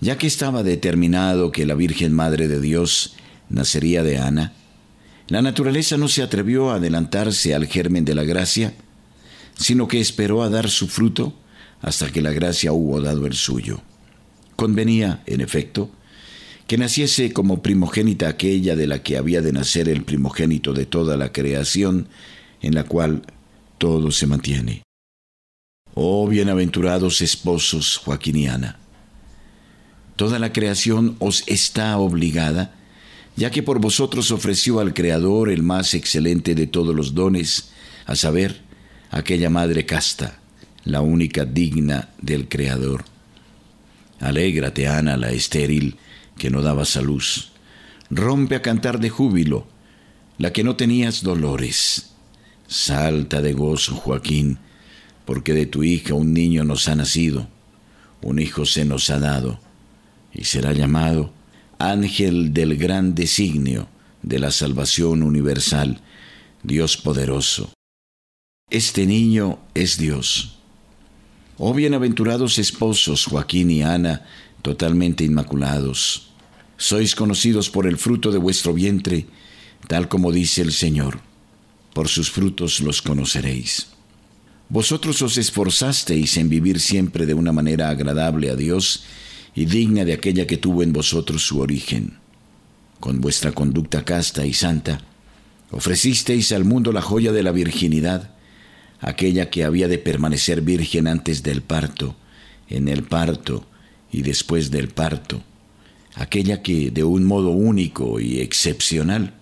Ya 0.00 0.16
que 0.16 0.28
estaba 0.28 0.62
determinado 0.62 1.50
que 1.50 1.66
la 1.66 1.74
Virgen 1.74 2.12
Madre 2.12 2.46
de 2.46 2.60
Dios 2.60 3.16
nacería 3.48 4.04
de 4.04 4.18
Ana, 4.18 4.52
la 5.26 5.42
naturaleza 5.42 5.96
no 5.96 6.06
se 6.06 6.22
atrevió 6.22 6.70
a 6.70 6.76
adelantarse 6.76 7.52
al 7.52 7.66
germen 7.66 8.04
de 8.04 8.14
la 8.14 8.22
gracia, 8.22 8.74
sino 9.58 9.88
que 9.88 9.98
esperó 9.98 10.44
a 10.44 10.50
dar 10.50 10.70
su 10.70 10.86
fruto 10.86 11.34
hasta 11.82 12.12
que 12.12 12.22
la 12.22 12.30
gracia 12.30 12.72
hubo 12.72 13.00
dado 13.00 13.26
el 13.26 13.34
suyo. 13.34 13.82
Convenía, 14.56 15.22
en 15.26 15.42
efecto, 15.42 15.90
que 16.66 16.78
naciese 16.78 17.32
como 17.32 17.62
primogénita 17.62 18.28
aquella 18.28 18.74
de 18.74 18.86
la 18.86 19.02
que 19.02 19.16
había 19.16 19.40
de 19.40 19.52
nacer 19.52 19.88
el 19.88 20.02
primogénito 20.02 20.72
de 20.72 20.86
toda 20.86 21.16
la 21.16 21.30
creación, 21.30 22.08
en 22.62 22.74
la 22.74 22.84
cual 22.84 23.22
todo 23.78 24.10
se 24.10 24.26
mantiene. 24.26 24.82
Oh 25.94 26.26
bienaventurados 26.26 27.20
esposos 27.20 27.98
Joaquín 27.98 28.36
y 28.36 28.48
Ana, 28.48 28.78
toda 30.16 30.38
la 30.38 30.52
creación 30.52 31.16
os 31.18 31.44
está 31.46 31.96
obligada, 31.98 32.74
ya 33.36 33.50
que 33.50 33.62
por 33.62 33.80
vosotros 33.80 34.30
ofreció 34.30 34.80
al 34.80 34.94
Creador 34.94 35.50
el 35.50 35.62
más 35.62 35.94
excelente 35.94 36.54
de 36.54 36.66
todos 36.66 36.94
los 36.94 37.14
dones, 37.14 37.70
a 38.06 38.16
saber, 38.16 38.62
aquella 39.10 39.50
madre 39.50 39.84
casta, 39.84 40.38
la 40.84 41.02
única 41.02 41.44
digna 41.44 42.10
del 42.20 42.48
Creador. 42.48 43.04
Alégrate, 44.20 44.88
Ana, 44.88 45.16
la 45.16 45.30
estéril, 45.30 45.96
que 46.38 46.50
no 46.50 46.62
dabas 46.62 46.96
a 46.96 47.02
luz. 47.02 47.52
Rompe 48.10 48.54
a 48.54 48.62
cantar 48.62 48.98
de 49.00 49.10
júbilo, 49.10 49.66
la 50.38 50.52
que 50.52 50.64
no 50.64 50.76
tenías 50.76 51.22
dolores. 51.22 52.10
Salta 52.66 53.42
de 53.42 53.52
gozo, 53.52 53.94
Joaquín, 53.94 54.58
porque 55.24 55.52
de 55.52 55.66
tu 55.66 55.82
hija 55.82 56.14
un 56.14 56.32
niño 56.32 56.64
nos 56.64 56.88
ha 56.88 56.94
nacido, 56.94 57.48
un 58.22 58.38
hijo 58.38 58.64
se 58.64 58.84
nos 58.84 59.10
ha 59.10 59.18
dado, 59.18 59.60
y 60.32 60.44
será 60.44 60.72
llamado 60.72 61.32
Ángel 61.78 62.52
del 62.52 62.76
gran 62.76 63.14
designio 63.14 63.88
de 64.22 64.38
la 64.38 64.50
salvación 64.50 65.22
universal, 65.22 66.00
Dios 66.62 66.96
poderoso. 66.96 67.72
Este 68.68 69.06
niño 69.06 69.60
es 69.74 69.98
Dios 69.98 70.55
Oh 71.58 71.72
bienaventurados 71.72 72.58
esposos 72.58 73.24
Joaquín 73.24 73.70
y 73.70 73.82
Ana, 73.82 74.26
totalmente 74.60 75.24
inmaculados, 75.24 76.28
sois 76.76 77.14
conocidos 77.14 77.70
por 77.70 77.86
el 77.86 77.96
fruto 77.96 78.30
de 78.30 78.36
vuestro 78.36 78.74
vientre, 78.74 79.24
tal 79.88 80.06
como 80.06 80.32
dice 80.32 80.60
el 80.60 80.70
Señor, 80.70 81.20
por 81.94 82.08
sus 82.08 82.30
frutos 82.30 82.80
los 82.80 83.00
conoceréis. 83.00 83.86
Vosotros 84.68 85.22
os 85.22 85.38
esforzasteis 85.38 86.36
en 86.36 86.50
vivir 86.50 86.78
siempre 86.78 87.24
de 87.24 87.32
una 87.32 87.52
manera 87.52 87.88
agradable 87.88 88.50
a 88.50 88.56
Dios 88.56 89.04
y 89.54 89.64
digna 89.64 90.04
de 90.04 90.12
aquella 90.12 90.46
que 90.46 90.58
tuvo 90.58 90.82
en 90.82 90.92
vosotros 90.92 91.46
su 91.46 91.60
origen. 91.60 92.18
Con 93.00 93.22
vuestra 93.22 93.52
conducta 93.52 94.04
casta 94.04 94.44
y 94.44 94.52
santa, 94.52 95.00
ofrecisteis 95.70 96.52
al 96.52 96.66
mundo 96.66 96.92
la 96.92 97.00
joya 97.00 97.32
de 97.32 97.42
la 97.42 97.52
virginidad, 97.52 98.35
aquella 99.00 99.50
que 99.50 99.64
había 99.64 99.88
de 99.88 99.98
permanecer 99.98 100.62
virgen 100.62 101.06
antes 101.06 101.42
del 101.42 101.62
parto, 101.62 102.16
en 102.68 102.88
el 102.88 103.02
parto 103.02 103.66
y 104.10 104.22
después 104.22 104.70
del 104.70 104.88
parto, 104.88 105.42
aquella 106.14 106.62
que 106.62 106.90
de 106.90 107.04
un 107.04 107.24
modo 107.24 107.50
único 107.50 108.20
y 108.20 108.40
excepcional 108.40 109.34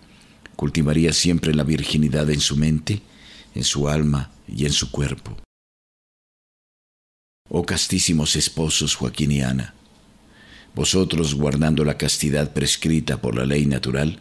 cultivaría 0.56 1.12
siempre 1.12 1.54
la 1.54 1.64
virginidad 1.64 2.30
en 2.30 2.40
su 2.40 2.56
mente, 2.56 3.02
en 3.54 3.64
su 3.64 3.88
alma 3.88 4.30
y 4.48 4.66
en 4.66 4.72
su 4.72 4.90
cuerpo. 4.90 5.36
Oh 7.48 7.64
castísimos 7.64 8.36
esposos 8.36 8.94
Joaquín 8.94 9.32
y 9.32 9.42
Ana, 9.42 9.74
vosotros 10.74 11.34
guardando 11.34 11.84
la 11.84 11.96
castidad 11.96 12.52
prescrita 12.52 13.20
por 13.20 13.36
la 13.36 13.46
ley 13.46 13.66
natural, 13.66 14.20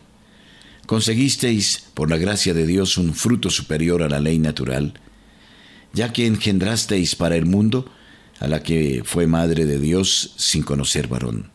conseguisteis 0.85 1.85
por 1.93 2.09
la 2.09 2.17
gracia 2.17 2.53
de 2.53 2.65
Dios 2.67 2.97
un 2.97 3.13
fruto 3.13 3.49
superior 3.49 4.03
a 4.03 4.09
la 4.09 4.19
ley 4.19 4.39
natural, 4.39 4.99
ya 5.93 6.11
que 6.11 6.25
engendrasteis 6.25 7.15
para 7.15 7.35
el 7.35 7.45
mundo 7.45 7.85
a 8.39 8.47
la 8.47 8.63
que 8.63 9.03
fue 9.05 9.27
madre 9.27 9.65
de 9.65 9.79
Dios 9.79 10.33
sin 10.37 10.63
conocer 10.63 11.07
varón. 11.07 11.51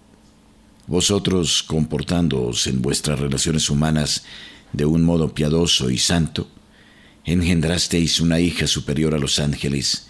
Vosotros, 0.86 1.62
comportándoos 1.62 2.66
en 2.66 2.80
vuestras 2.80 3.18
relaciones 3.18 3.68
humanas 3.68 4.24
de 4.72 4.86
un 4.86 5.02
modo 5.02 5.34
piadoso 5.34 5.90
y 5.90 5.98
santo, 5.98 6.48
engendrasteis 7.24 8.20
una 8.20 8.40
hija 8.40 8.66
superior 8.66 9.14
a 9.14 9.18
los 9.18 9.38
ángeles, 9.38 10.08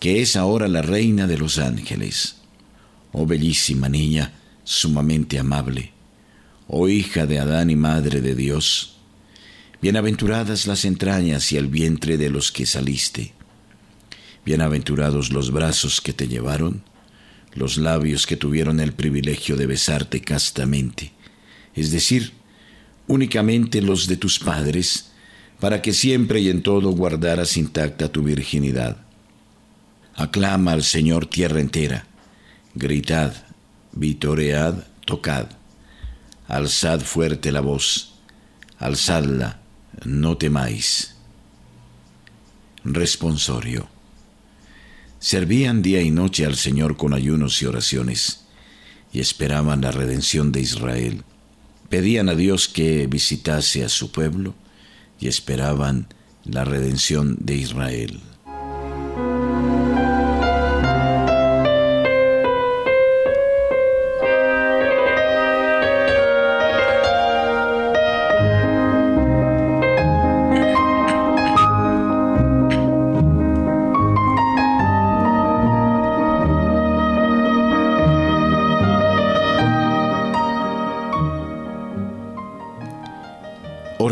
que 0.00 0.20
es 0.20 0.36
ahora 0.36 0.68
la 0.68 0.82
reina 0.82 1.26
de 1.26 1.38
los 1.38 1.58
ángeles. 1.58 2.36
Oh 3.12 3.24
bellísima 3.24 3.88
niña, 3.88 4.34
sumamente 4.64 5.38
amable, 5.38 5.92
oh 6.66 6.88
hija 6.88 7.26
de 7.26 7.38
Adán 7.38 7.70
y 7.70 7.76
madre 7.76 8.20
de 8.20 8.34
Dios, 8.34 8.96
bienaventuradas 9.80 10.66
las 10.66 10.84
entrañas 10.84 11.52
y 11.52 11.56
el 11.56 11.68
vientre 11.68 12.18
de 12.18 12.28
los 12.28 12.52
que 12.52 12.66
saliste, 12.66 13.32
bienaventurados 14.48 15.30
los 15.30 15.50
brazos 15.50 16.00
que 16.00 16.14
te 16.14 16.26
llevaron, 16.26 16.82
los 17.52 17.76
labios 17.76 18.26
que 18.26 18.38
tuvieron 18.38 18.80
el 18.80 18.94
privilegio 18.94 19.58
de 19.58 19.66
besarte 19.66 20.22
castamente, 20.22 21.12
es 21.74 21.90
decir, 21.90 22.32
únicamente 23.08 23.82
los 23.82 24.06
de 24.06 24.16
tus 24.16 24.38
padres, 24.38 25.10
para 25.60 25.82
que 25.82 25.92
siempre 25.92 26.40
y 26.40 26.48
en 26.48 26.62
todo 26.62 26.92
guardaras 26.92 27.58
intacta 27.58 28.10
tu 28.10 28.22
virginidad. 28.22 28.96
Aclama 30.14 30.72
al 30.72 30.82
Señor 30.82 31.26
tierra 31.26 31.60
entera, 31.60 32.06
gritad, 32.74 33.34
vitoread, 33.92 34.76
tocad, 35.04 35.48
alzad 36.46 37.00
fuerte 37.02 37.52
la 37.52 37.60
voz, 37.60 38.14
alzadla, 38.78 39.60
no 40.06 40.38
temáis. 40.38 41.16
Responsorio. 42.82 43.97
Servían 45.20 45.82
día 45.82 46.00
y 46.00 46.12
noche 46.12 46.46
al 46.46 46.54
Señor 46.54 46.96
con 46.96 47.12
ayunos 47.12 47.60
y 47.60 47.66
oraciones, 47.66 48.44
y 49.12 49.20
esperaban 49.20 49.80
la 49.80 49.90
redención 49.90 50.52
de 50.52 50.60
Israel. 50.60 51.24
Pedían 51.88 52.28
a 52.28 52.36
Dios 52.36 52.68
que 52.68 53.06
visitase 53.08 53.82
a 53.84 53.88
su 53.88 54.12
pueblo, 54.12 54.54
y 55.18 55.26
esperaban 55.26 56.06
la 56.44 56.64
redención 56.64 57.36
de 57.40 57.56
Israel. 57.56 58.20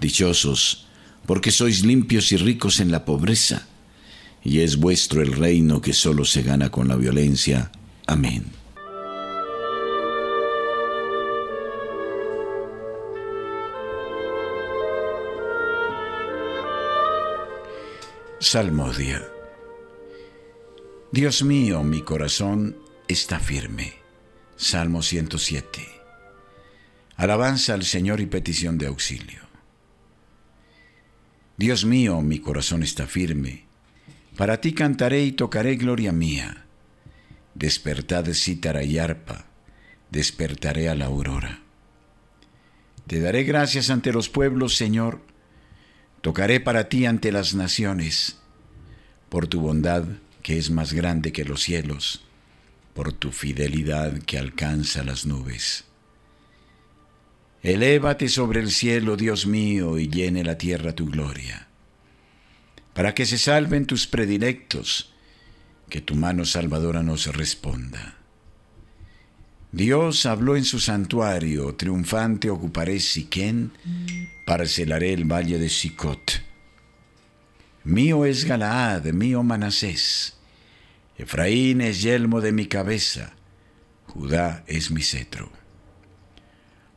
Dichosos, 0.00 0.86
porque 1.26 1.50
sois 1.50 1.84
limpios 1.84 2.32
y 2.32 2.36
ricos 2.36 2.80
en 2.80 2.90
la 2.90 3.04
pobreza, 3.04 3.68
y 4.42 4.60
es 4.60 4.76
vuestro 4.76 5.20
el 5.22 5.32
reino 5.32 5.80
que 5.80 5.92
solo 5.92 6.24
se 6.24 6.42
gana 6.42 6.70
con 6.70 6.88
la 6.88 6.96
violencia. 6.96 7.70
Amén. 8.06 8.60
Salmodia. 18.40 19.22
Dios 21.12 21.42
mío, 21.42 21.82
mi 21.82 22.00
corazón 22.00 22.74
está 23.06 23.38
firme. 23.38 23.92
Salmo 24.56 25.02
107. 25.02 25.86
Alabanza 27.16 27.74
al 27.74 27.84
Señor 27.84 28.20
y 28.20 28.26
petición 28.26 28.78
de 28.78 28.86
auxilio. 28.86 29.49
Dios 31.60 31.84
mío, 31.84 32.22
mi 32.22 32.38
corazón 32.38 32.82
está 32.82 33.06
firme. 33.06 33.64
Para 34.38 34.62
ti 34.62 34.72
cantaré 34.72 35.24
y 35.24 35.32
tocaré 35.32 35.76
gloria 35.76 36.10
mía. 36.10 36.64
Despertad 37.54 38.24
cítara 38.32 38.82
y 38.82 38.96
arpa, 38.96 39.44
despertaré 40.10 40.88
a 40.88 40.94
la 40.94 41.04
aurora. 41.04 41.60
Te 43.06 43.20
daré 43.20 43.44
gracias 43.44 43.90
ante 43.90 44.10
los 44.10 44.30
pueblos, 44.30 44.74
Señor. 44.74 45.20
Tocaré 46.22 46.60
para 46.60 46.88
ti 46.88 47.04
ante 47.04 47.30
las 47.30 47.54
naciones, 47.54 48.38
por 49.28 49.46
tu 49.46 49.60
bondad 49.60 50.04
que 50.42 50.56
es 50.56 50.70
más 50.70 50.94
grande 50.94 51.30
que 51.30 51.44
los 51.44 51.60
cielos, 51.60 52.24
por 52.94 53.12
tu 53.12 53.32
fidelidad 53.32 54.18
que 54.22 54.38
alcanza 54.38 55.04
las 55.04 55.26
nubes. 55.26 55.89
Elévate 57.62 58.28
sobre 58.28 58.60
el 58.60 58.70
cielo, 58.70 59.16
Dios 59.16 59.46
mío, 59.46 59.98
y 59.98 60.08
llene 60.08 60.44
la 60.44 60.56
tierra 60.56 60.94
tu 60.94 61.06
gloria, 61.06 61.68
para 62.94 63.14
que 63.14 63.26
se 63.26 63.36
salven 63.36 63.84
tus 63.84 64.06
predilectos, 64.06 65.12
que 65.90 66.00
tu 66.00 66.14
mano 66.14 66.46
salvadora 66.46 67.02
nos 67.02 67.26
responda. 67.26 68.16
Dios 69.72 70.24
habló 70.24 70.56
en 70.56 70.64
su 70.64 70.80
santuario, 70.80 71.74
triunfante 71.76 72.48
ocuparé 72.48 72.98
Siquén, 72.98 73.72
parcelaré 74.46 75.12
el 75.12 75.30
valle 75.30 75.58
de 75.58 75.68
Sicot. 75.68 76.42
Mío 77.84 78.24
es 78.24 78.46
Galaad, 78.46 79.04
mío 79.12 79.42
Manasés, 79.42 80.38
Efraín 81.18 81.82
es 81.82 82.00
yelmo 82.00 82.40
de 82.40 82.52
mi 82.52 82.66
cabeza, 82.66 83.34
Judá 84.06 84.64
es 84.66 84.90
mi 84.90 85.02
cetro. 85.02 85.59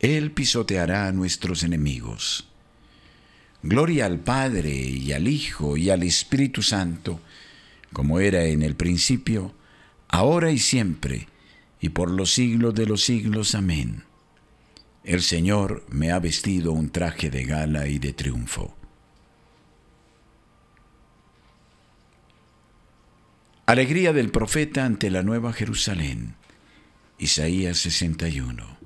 él 0.00 0.30
pisoteará 0.30 1.08
a 1.08 1.12
nuestros 1.12 1.62
enemigos. 1.62 2.48
Gloria 3.62 4.06
al 4.06 4.20
Padre 4.20 4.70
y 4.70 5.12
al 5.12 5.26
Hijo 5.26 5.76
y 5.76 5.90
al 5.90 6.04
Espíritu 6.04 6.62
Santo, 6.62 7.20
como 7.92 8.20
era 8.20 8.44
en 8.44 8.62
el 8.62 8.76
principio, 8.76 9.54
ahora 10.08 10.52
y 10.52 10.58
siempre, 10.58 11.28
y 11.80 11.88
por 11.90 12.10
los 12.10 12.32
siglos 12.32 12.74
de 12.74 12.86
los 12.86 13.04
siglos. 13.04 13.54
Amén. 13.54 14.04
El 15.02 15.22
Señor 15.22 15.84
me 15.90 16.12
ha 16.12 16.20
vestido 16.20 16.72
un 16.72 16.90
traje 16.90 17.30
de 17.30 17.44
gala 17.44 17.88
y 17.88 17.98
de 17.98 18.12
triunfo. 18.12 18.76
Alegría 23.66 24.12
del 24.12 24.30
profeta 24.30 24.84
ante 24.84 25.10
la 25.10 25.22
nueva 25.22 25.52
Jerusalén. 25.52 26.36
Isaías 27.18 27.78
61. 27.78 28.77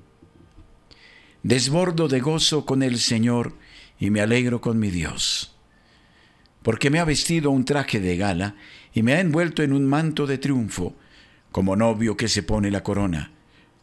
Desbordo 1.43 2.07
de 2.07 2.21
gozo 2.21 2.65
con 2.65 2.83
el 2.83 2.99
Señor 2.99 3.53
y 3.99 4.11
me 4.11 4.21
alegro 4.21 4.61
con 4.61 4.79
mi 4.79 4.89
Dios, 4.89 5.53
porque 6.61 6.89
me 6.89 6.99
ha 6.99 7.05
vestido 7.05 7.51
un 7.51 7.65
traje 7.65 7.99
de 7.99 8.15
gala 8.15 8.55
y 8.93 9.03
me 9.03 9.13
ha 9.13 9.19
envuelto 9.19 9.61
en 9.61 9.73
un 9.73 9.85
manto 9.85 10.25
de 10.25 10.37
triunfo, 10.37 10.95
como 11.51 11.75
novio 11.75 12.15
que 12.15 12.29
se 12.29 12.43
pone 12.43 12.71
la 12.71 12.81
corona, 12.81 13.33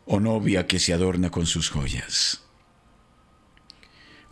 oh 0.07 0.21
novia 0.21 0.67
que 0.67 0.79
se 0.79 0.95
adorna 0.95 1.31
con 1.31 1.45
sus 1.45 1.69
joyas. 1.69 2.45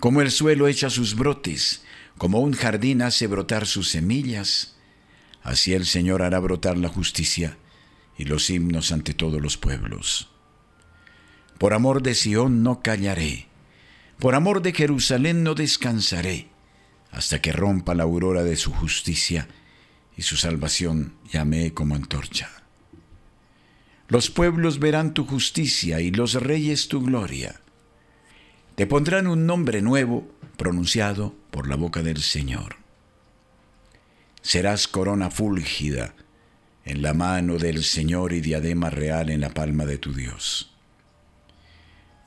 Como 0.01 0.23
el 0.23 0.31
suelo 0.31 0.67
echa 0.67 0.89
sus 0.89 1.15
brotes, 1.15 1.85
como 2.17 2.41
un 2.41 2.55
jardín 2.55 3.03
hace 3.03 3.27
brotar 3.27 3.67
sus 3.67 3.91
semillas, 3.91 4.79
así 5.43 5.75
el 5.75 5.85
Señor 5.85 6.23
hará 6.23 6.39
brotar 6.39 6.79
la 6.79 6.89
justicia 6.89 7.59
y 8.17 8.25
los 8.25 8.49
himnos 8.49 8.91
ante 8.91 9.13
todos 9.13 9.43
los 9.43 9.59
pueblos. 9.59 10.31
Por 11.59 11.75
amor 11.75 12.03
de 12.03 12.15
Sión 12.15 12.63
no 12.63 12.83
callaré, 12.83 13.49
por 14.19 14.35
amor 14.35 14.63
de 14.63 14.73
Jerusalén 14.73 15.43
no 15.43 15.55
descansaré, 15.55 16.49
hasta 17.11 17.41
que 17.41 17.53
rompa 17.53 17.95
la 17.95 18.05
aurora 18.05 18.45
de 18.45 18.57
su 18.57 18.73
justicia 18.73 19.49
y 20.17 20.23
su 20.23 20.37
salvación 20.37 21.15
llame 21.33 21.75
como 21.75 21.95
antorcha. 21.95 22.51
Los 24.09 24.31
pueblos 24.31 24.79
verán 24.79 25.15
tu 25.15 25.27
justicia 25.27 26.01
y 26.01 26.11
los 26.11 26.35
reyes 26.35 26.89
tu 26.89 27.03
gloria. 27.03 27.61
Te 28.75 28.87
pondrán 28.87 29.27
un 29.27 29.45
nombre 29.45 29.83
nuevo 29.83 30.29
pronunciado 30.57 31.35
por 31.51 31.69
la 31.69 31.77
boca 31.77 32.03
del 32.03 32.23
Señor. 32.23 32.77
Serás 34.43 34.89
corona 34.89 35.31
fúlgida 35.31 36.15
en 36.85 37.03
la 37.03 37.13
mano 37.13 37.59
del 37.59 37.85
Señor 37.85 38.33
y 38.33 38.41
diadema 38.41 38.89
real 38.89 39.29
en 39.29 39.41
la 39.41 39.51
palma 39.51 39.85
de 39.85 39.99
tu 39.99 40.15
Dios. 40.15 40.78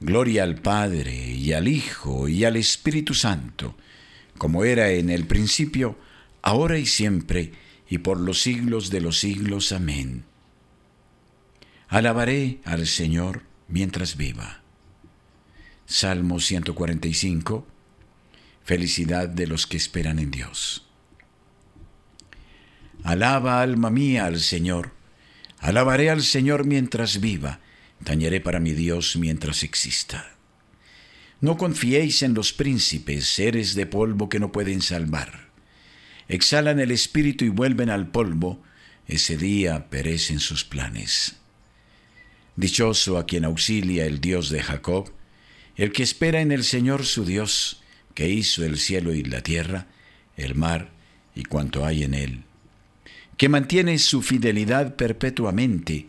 Gloria 0.00 0.44
al 0.44 0.56
Padre 0.56 1.14
y 1.14 1.52
al 1.52 1.66
Hijo 1.66 2.28
y 2.28 2.44
al 2.44 2.56
Espíritu 2.56 3.14
Santo, 3.14 3.76
como 4.36 4.64
era 4.64 4.90
en 4.90 5.10
el 5.10 5.26
principio, 5.26 5.98
ahora 6.42 6.78
y 6.78 6.86
siempre, 6.86 7.52
y 7.88 7.98
por 7.98 8.20
los 8.20 8.40
siglos 8.40 8.90
de 8.90 9.00
los 9.00 9.18
siglos. 9.18 9.72
Amén. 9.72 10.24
Alabaré 11.88 12.60
al 12.64 12.86
Señor 12.86 13.42
mientras 13.66 14.16
viva. 14.16 14.62
Salmo 15.86 16.38
145. 16.38 17.66
Felicidad 18.62 19.28
de 19.28 19.46
los 19.46 19.66
que 19.66 19.78
esperan 19.78 20.18
en 20.18 20.30
Dios. 20.30 20.86
Alaba 23.02 23.62
alma 23.62 23.90
mía 23.90 24.26
al 24.26 24.40
Señor. 24.40 24.92
Alabaré 25.58 26.10
al 26.10 26.22
Señor 26.22 26.66
mientras 26.66 27.20
viva. 27.20 27.60
Tañeré 28.04 28.40
para 28.40 28.60
mi 28.60 28.72
Dios 28.72 29.16
mientras 29.16 29.62
exista. 29.62 30.36
No 31.40 31.56
confiéis 31.56 32.22
en 32.22 32.34
los 32.34 32.52
príncipes, 32.52 33.26
seres 33.26 33.74
de 33.74 33.86
polvo 33.86 34.28
que 34.28 34.40
no 34.40 34.50
pueden 34.50 34.82
salvar. 34.82 35.48
Exhalan 36.28 36.80
el 36.80 36.90
espíritu 36.90 37.44
y 37.44 37.48
vuelven 37.48 37.90
al 37.90 38.10
polvo. 38.10 38.62
Ese 39.06 39.36
día 39.36 39.88
perecen 39.88 40.40
sus 40.40 40.64
planes. 40.64 41.36
Dichoso 42.56 43.18
a 43.18 43.26
quien 43.26 43.44
auxilia 43.44 44.04
el 44.04 44.20
Dios 44.20 44.50
de 44.50 44.62
Jacob, 44.62 45.12
el 45.76 45.92
que 45.92 46.02
espera 46.02 46.40
en 46.40 46.50
el 46.50 46.64
Señor 46.64 47.06
su 47.06 47.24
Dios, 47.24 47.82
que 48.14 48.28
hizo 48.28 48.64
el 48.64 48.78
cielo 48.78 49.14
y 49.14 49.22
la 49.22 49.42
tierra, 49.42 49.86
el 50.36 50.56
mar 50.56 50.90
y 51.36 51.44
cuanto 51.44 51.86
hay 51.86 52.02
en 52.02 52.14
él, 52.14 52.42
que 53.36 53.48
mantiene 53.48 53.98
su 54.00 54.22
fidelidad 54.22 54.96
perpetuamente, 54.96 56.08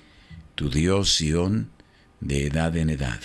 tu 0.55 0.69
Dios 0.69 1.13
Sión, 1.15 1.69
de 2.19 2.45
edad 2.45 2.75
en 2.77 2.89
edad. 2.89 3.19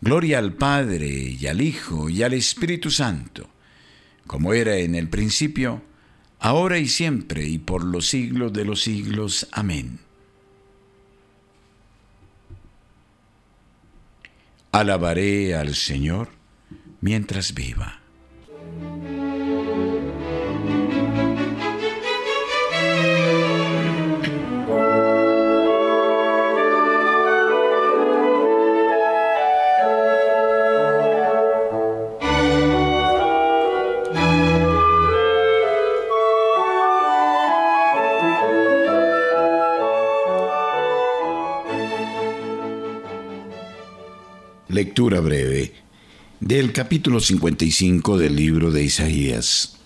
Gloria 0.00 0.38
al 0.38 0.54
Padre 0.54 1.08
y 1.08 1.46
al 1.46 1.60
Hijo 1.60 2.08
y 2.08 2.22
al 2.22 2.32
Espíritu 2.32 2.90
Santo, 2.90 3.48
como 4.26 4.54
era 4.54 4.76
en 4.76 4.94
el 4.94 5.08
principio, 5.08 5.82
ahora 6.38 6.78
y 6.78 6.88
siempre 6.88 7.46
y 7.46 7.58
por 7.58 7.84
los 7.84 8.06
siglos 8.06 8.52
de 8.52 8.64
los 8.64 8.82
siglos. 8.82 9.48
Amén. 9.52 9.98
Alabaré 14.70 15.56
al 15.56 15.74
Señor 15.74 16.28
mientras 17.00 17.54
viva. 17.54 18.00
Lectura 44.78 45.18
breve 45.18 45.72
del 46.38 46.72
capítulo 46.72 47.18
55 47.18 48.16
del 48.16 48.36
libro 48.36 48.70
de 48.70 48.84
Isaías. 48.84 49.76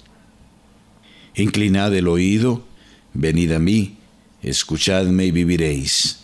Inclinad 1.34 1.94
el 1.94 2.08
oído, 2.08 2.66
venid 3.14 3.52
a 3.52 3.58
mí, 3.58 3.96
escuchadme 4.42 5.24
y 5.24 5.30
viviréis. 5.30 6.18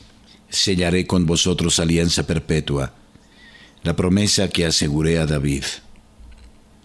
Sellaré 0.50 1.06
con 1.06 1.24
vosotros 1.24 1.80
alianza 1.80 2.26
perpetua, 2.26 2.92
la 3.84 3.96
promesa 3.96 4.50
que 4.50 4.66
aseguré 4.66 5.18
a 5.18 5.24
David. 5.24 5.64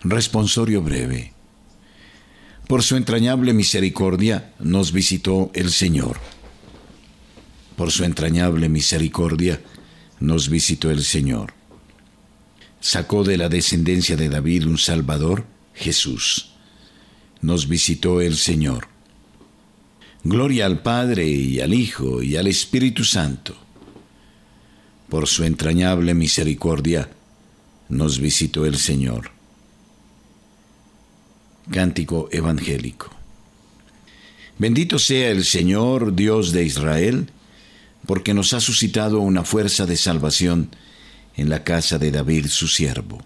Responsorio 0.06 0.82
breve. 0.82 1.34
Por 2.66 2.82
su 2.82 2.96
entrañable 2.96 3.54
misericordia 3.54 4.54
nos 4.58 4.94
visitó 4.94 5.52
el 5.54 5.70
Señor. 5.70 6.16
Por 7.76 7.92
su 7.92 8.06
entrañable 8.06 8.70
misericordia 8.70 9.62
nos 10.22 10.48
visitó 10.48 10.90
el 10.90 11.04
Señor 11.04 11.54
sacó 12.84 13.24
de 13.24 13.38
la 13.38 13.48
descendencia 13.48 14.18
de 14.18 14.28
David 14.28 14.68
un 14.68 14.78
Salvador, 14.78 15.46
Jesús. 15.74 16.50
Nos 17.42 17.70
visitó 17.70 18.20
el 18.20 18.36
Señor. 18.36 18.90
Gloria 20.26 20.66
al 20.66 20.82
Padre 20.82 21.26
y 21.26 21.62
al 21.62 21.74
Hijo 21.74 22.22
y 22.22 22.36
al 22.36 22.48
Espíritu 22.48 23.06
Santo. 23.06 23.56
Por 25.08 25.28
su 25.28 25.46
entrañable 25.46 26.14
misericordia 26.14 27.10
nos 27.88 28.20
visitó 28.20 28.66
el 28.66 28.78
Señor. 28.78 29.32
Cántico 31.72 32.28
Evangélico. 32.34 33.12
Bendito 34.60 35.00
sea 35.00 35.30
el 35.30 35.46
Señor, 35.46 36.16
Dios 36.16 36.52
de 36.52 36.66
Israel, 36.66 37.30
porque 38.06 38.34
nos 38.34 38.52
ha 38.54 38.60
suscitado 38.60 39.22
una 39.22 39.46
fuerza 39.46 39.86
de 39.86 39.96
salvación 39.96 40.70
en 41.36 41.50
la 41.50 41.64
casa 41.64 41.98
de 41.98 42.12
David 42.12 42.48
su 42.48 42.68
siervo. 42.68 43.22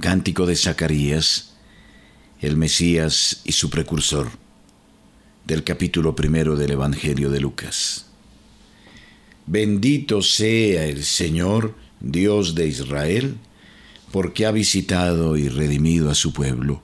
Cántico 0.00 0.46
de 0.46 0.56
Zacarías, 0.56 1.54
el 2.40 2.56
Mesías 2.56 3.40
y 3.44 3.52
su 3.52 3.70
precursor, 3.70 4.30
del 5.44 5.64
capítulo 5.64 6.14
primero 6.14 6.56
del 6.56 6.72
Evangelio 6.72 7.30
de 7.30 7.40
Lucas. 7.40 8.06
Bendito 9.46 10.22
sea 10.22 10.86
el 10.86 11.04
Señor, 11.04 11.74
Dios 12.00 12.54
de 12.54 12.66
Israel, 12.66 13.36
porque 14.12 14.46
ha 14.46 14.50
visitado 14.50 15.36
y 15.36 15.48
redimido 15.48 16.10
a 16.10 16.14
su 16.14 16.32
pueblo, 16.32 16.82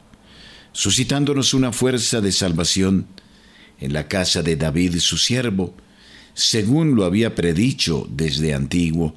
suscitándonos 0.72 1.54
una 1.54 1.72
fuerza 1.72 2.20
de 2.20 2.32
salvación 2.32 3.06
en 3.80 3.92
la 3.92 4.08
casa 4.08 4.42
de 4.42 4.56
David 4.56 4.98
su 4.98 5.18
siervo, 5.18 5.74
según 6.34 6.94
lo 6.94 7.04
había 7.04 7.34
predicho 7.34 8.08
desde 8.10 8.54
antiguo 8.54 9.16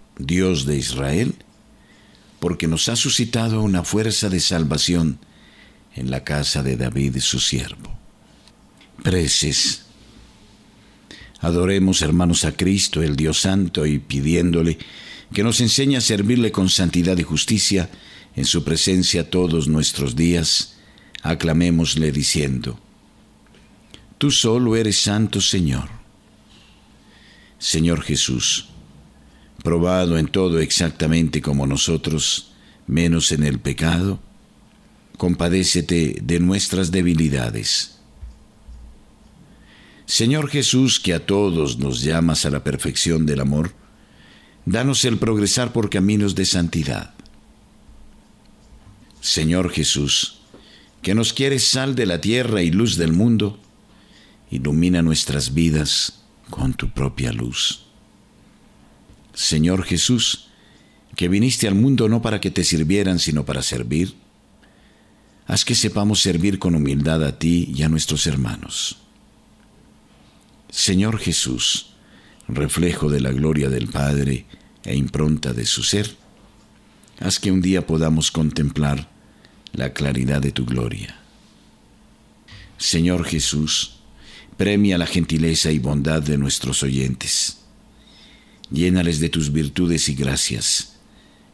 Dios 0.25 0.65
de 0.65 0.77
Israel, 0.77 1.35
porque 2.39 2.67
nos 2.67 2.89
ha 2.89 2.95
suscitado 2.95 3.61
una 3.61 3.83
fuerza 3.83 4.29
de 4.29 4.39
salvación 4.39 5.19
en 5.95 6.09
la 6.09 6.23
casa 6.23 6.63
de 6.63 6.77
David 6.77 7.17
su 7.19 7.39
siervo. 7.39 7.91
Preces. 9.03 9.85
Adoremos, 11.39 12.01
hermanos, 12.01 12.45
a 12.45 12.51
Cristo, 12.51 13.01
el 13.01 13.15
Dios 13.15 13.41
Santo, 13.41 13.85
y 13.85 13.99
pidiéndole 13.99 14.77
que 15.33 15.43
nos 15.43 15.61
enseñe 15.61 15.97
a 15.97 16.01
servirle 16.01 16.51
con 16.51 16.69
santidad 16.69 17.17
y 17.17 17.23
justicia 17.23 17.89
en 18.35 18.45
su 18.45 18.63
presencia 18.63 19.29
todos 19.29 19.67
nuestros 19.67 20.15
días, 20.15 20.75
aclamémosle 21.23 22.11
diciendo, 22.11 22.79
Tú 24.17 24.29
solo 24.29 24.75
eres 24.75 24.99
santo, 24.99 25.41
Señor. 25.41 25.89
Señor 27.57 28.01
Jesús, 28.01 28.70
probado 29.63 30.17
en 30.17 30.27
todo 30.27 30.59
exactamente 30.59 31.41
como 31.41 31.67
nosotros, 31.67 32.51
menos 32.87 33.31
en 33.31 33.43
el 33.43 33.59
pecado, 33.59 34.19
compadécete 35.17 36.17
de 36.21 36.39
nuestras 36.39 36.91
debilidades. 36.91 37.99
Señor 40.05 40.49
Jesús, 40.49 40.99
que 40.99 41.13
a 41.13 41.25
todos 41.25 41.77
nos 41.77 42.01
llamas 42.01 42.45
a 42.45 42.49
la 42.49 42.63
perfección 42.63 43.25
del 43.25 43.39
amor, 43.39 43.73
danos 44.65 45.05
el 45.05 45.17
progresar 45.17 45.71
por 45.71 45.89
caminos 45.89 46.35
de 46.35 46.45
santidad. 46.45 47.13
Señor 49.21 49.69
Jesús, 49.69 50.39
que 51.01 51.15
nos 51.15 51.33
quieres 51.33 51.67
sal 51.67 51.95
de 51.95 52.05
la 52.05 52.19
tierra 52.19 52.61
y 52.61 52.71
luz 52.71 52.97
del 52.97 53.13
mundo, 53.13 53.59
ilumina 54.49 55.01
nuestras 55.01 55.53
vidas 55.53 56.23
con 56.49 56.73
tu 56.73 56.89
propia 56.89 57.31
luz. 57.31 57.90
Señor 59.33 59.83
Jesús, 59.83 60.47
que 61.15 61.27
viniste 61.27 61.67
al 61.67 61.75
mundo 61.75 62.09
no 62.09 62.21
para 62.21 62.41
que 62.41 62.51
te 62.51 62.63
sirvieran, 62.63 63.19
sino 63.19 63.45
para 63.45 63.61
servir, 63.61 64.15
haz 65.47 65.65
que 65.65 65.75
sepamos 65.75 66.21
servir 66.21 66.59
con 66.59 66.75
humildad 66.75 67.23
a 67.23 67.37
ti 67.37 67.71
y 67.75 67.83
a 67.83 67.89
nuestros 67.89 68.27
hermanos. 68.27 68.97
Señor 70.69 71.19
Jesús, 71.19 71.93
reflejo 72.47 73.09
de 73.09 73.21
la 73.21 73.31
gloria 73.31 73.69
del 73.69 73.87
Padre 73.87 74.45
e 74.83 74.95
impronta 74.95 75.53
de 75.53 75.65
su 75.65 75.83
ser, 75.83 76.15
haz 77.19 77.39
que 77.39 77.51
un 77.51 77.61
día 77.61 77.85
podamos 77.85 78.31
contemplar 78.31 79.09
la 79.73 79.93
claridad 79.93 80.41
de 80.41 80.51
tu 80.51 80.65
gloria. 80.65 81.17
Señor 82.77 83.25
Jesús, 83.25 83.97
premia 84.57 84.97
la 84.97 85.05
gentileza 85.05 85.71
y 85.71 85.79
bondad 85.79 86.21
de 86.21 86.37
nuestros 86.37 86.83
oyentes 86.83 87.60
llénales 88.71 89.19
de 89.19 89.29
tus 89.29 89.51
virtudes 89.51 90.09
y 90.09 90.15
gracias, 90.15 90.93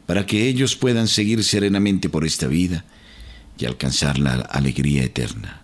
para 0.05 0.25
que 0.25 0.47
ellos 0.47 0.75
puedan 0.75 1.07
seguir 1.07 1.43
serenamente 1.43 2.09
por 2.09 2.25
esta 2.25 2.47
vida 2.47 2.85
y 3.57 3.65
alcanzar 3.65 4.19
la 4.19 4.35
alegría 4.35 5.03
eterna. 5.03 5.61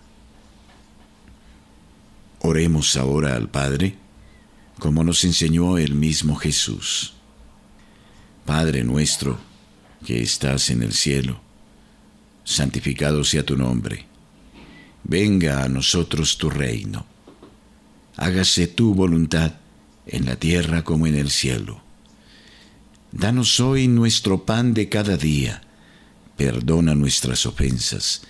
Oremos 2.39 2.97
ahora 2.97 3.35
al 3.35 3.49
Padre, 3.49 3.95
como 4.79 5.03
nos 5.03 5.23
enseñó 5.23 5.77
el 5.77 5.93
mismo 5.93 6.35
Jesús. 6.35 7.13
Padre 8.45 8.83
nuestro, 8.83 9.39
que 10.05 10.21
estás 10.21 10.69
en 10.69 10.83
el 10.83 10.91
cielo, 10.91 11.39
santificado 12.43 13.23
sea 13.23 13.45
tu 13.45 13.55
nombre. 13.55 14.05
Venga 15.05 15.63
a 15.63 15.69
nosotros 15.69 16.37
tu 16.37 16.49
reino. 16.49 17.05
Hágase 18.17 18.67
tu 18.67 18.93
voluntad 18.93 19.53
en 20.07 20.25
la 20.25 20.35
tierra 20.35 20.83
como 20.83 21.07
en 21.07 21.15
el 21.15 21.29
cielo. 21.29 21.81
Danos 23.11 23.59
hoy 23.59 23.87
nuestro 23.87 24.45
pan 24.45 24.73
de 24.73 24.89
cada 24.89 25.17
día. 25.17 25.61
Perdona 26.35 26.95
nuestras 26.95 27.45
ofensas, 27.45 28.23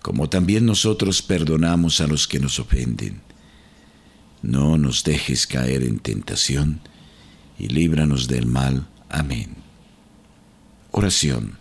como 0.00 0.28
también 0.28 0.64
nosotros 0.64 1.22
perdonamos 1.22 2.00
a 2.00 2.06
los 2.06 2.28
que 2.28 2.38
nos 2.38 2.58
ofenden. 2.60 3.20
No 4.42 4.78
nos 4.78 5.02
dejes 5.04 5.46
caer 5.46 5.82
en 5.82 5.98
tentación, 5.98 6.80
y 7.58 7.68
líbranos 7.68 8.28
del 8.28 8.46
mal. 8.46 8.88
Amén. 9.08 9.56
Oración. 10.92 11.58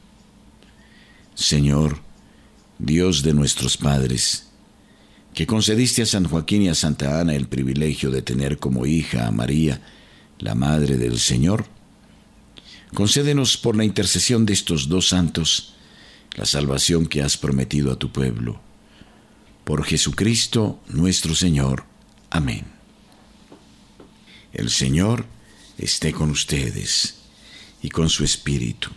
Señor, 1.36 2.00
Dios 2.78 3.24
de 3.24 3.34
nuestros 3.34 3.78
padres, 3.78 4.51
que 5.34 5.48
concediste 5.48 6.02
a 6.02 6.06
San 6.06 6.26
Joaquín 6.26 6.63
y 6.63 6.70
a 6.70 6.76
Santa 6.76 7.20
Ana 7.20 7.36
el 7.36 7.48
privilegio 7.48 8.12
de 8.12 8.22
tener 8.22 8.58
como 8.58 8.86
hija 8.86 9.28
a 9.28 9.32
María, 9.32 9.82
la 10.39 10.56
Madre 10.56 10.98
del 10.98 11.20
Señor, 11.20 11.65
concédenos 12.94 13.58
por 13.58 13.76
la 13.76 13.86
intercesión 13.86 14.46
de 14.46 14.54
estos 14.54 14.89
dos 14.89 15.08
santos 15.08 15.76
la 16.36 16.46
salvación 16.46 17.08
que 17.08 17.22
has 17.22 17.38
prometido 17.38 17.91
a 17.91 18.00
tu 18.00 18.12
pueblo. 18.12 18.62
Por 19.63 19.84
Jesucristo 19.84 20.80
nuestro 20.88 21.36
Señor. 21.36 21.86
Amén. 22.30 22.65
El 24.54 24.70
Señor 24.70 25.26
esté 25.78 26.13
con 26.13 26.30
ustedes 26.32 27.15
y 27.82 27.89
con 27.89 28.10
su 28.10 28.24
Espíritu. 28.24 28.89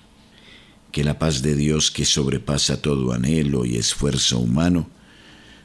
Que 0.92 1.04
la 1.04 1.18
paz 1.18 1.42
de 1.42 1.56
Dios 1.56 1.90
que 1.90 2.04
sobrepasa 2.04 2.80
todo 2.80 3.12
anhelo 3.12 3.64
y 3.64 3.76
esfuerzo 3.76 4.38
humano, 4.38 4.88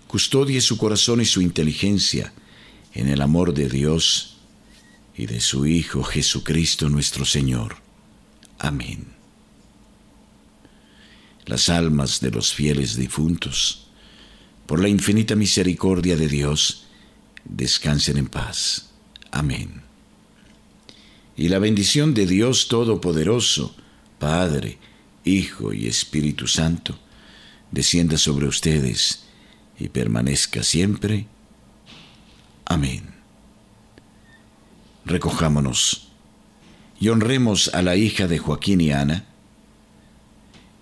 custodie 0.10 0.60
su 0.60 0.76
corazón 0.80 1.22
y 1.22 1.26
su 1.26 1.40
inteligencia 1.40 2.34
en 2.96 3.10
el 3.10 3.22
amor 3.22 3.54
de 3.54 3.70
Dios 3.70 4.38
y 5.16 5.28
de 5.28 5.40
su 5.40 5.68
Hijo 5.68 6.02
Jesucristo 6.02 6.90
nuestro 6.90 7.26
Señor. 7.26 7.76
Amén. 8.58 9.06
Las 11.46 11.70
almas 11.70 12.22
de 12.22 12.32
los 12.32 12.52
fieles 12.56 12.96
difuntos, 12.96 13.86
por 14.66 14.82
la 14.82 14.90
infinita 14.90 15.36
misericordia 15.36 16.18
de 16.18 16.28
Dios, 16.28 16.88
descansen 17.46 18.18
en 18.18 18.30
paz. 18.30 18.90
Amén. 19.30 19.84
Y 21.38 21.50
la 21.50 21.60
bendición 21.60 22.16
de 22.16 22.26
Dios 22.26 22.68
Todopoderoso, 22.68 23.76
Padre, 24.18 24.80
Hijo 25.24 25.72
y 25.72 25.86
Espíritu 25.86 26.48
Santo, 26.48 26.98
descienda 27.72 28.18
sobre 28.18 28.48
ustedes 28.48 29.29
y 29.80 29.90
permanezca 29.90 30.64
siempre. 30.64 31.28
Amén. 32.66 33.16
Recojámonos 35.06 36.10
y 37.00 37.10
honremos 37.10 37.74
a 37.74 37.82
la 37.82 37.96
hija 37.96 38.28
de 38.28 38.38
Joaquín 38.38 38.82
y 38.82 38.92
Ana, 38.92 39.26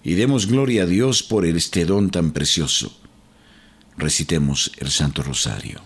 y 0.03 0.15
demos 0.15 0.47
gloria 0.47 0.83
a 0.83 0.85
Dios 0.85 1.21
por 1.21 1.45
este 1.45 1.85
don 1.85 2.09
tan 2.09 2.31
precioso. 2.31 2.97
Recitemos 3.97 4.71
el 4.77 4.89
Santo 4.89 5.21
Rosario. 5.21 5.81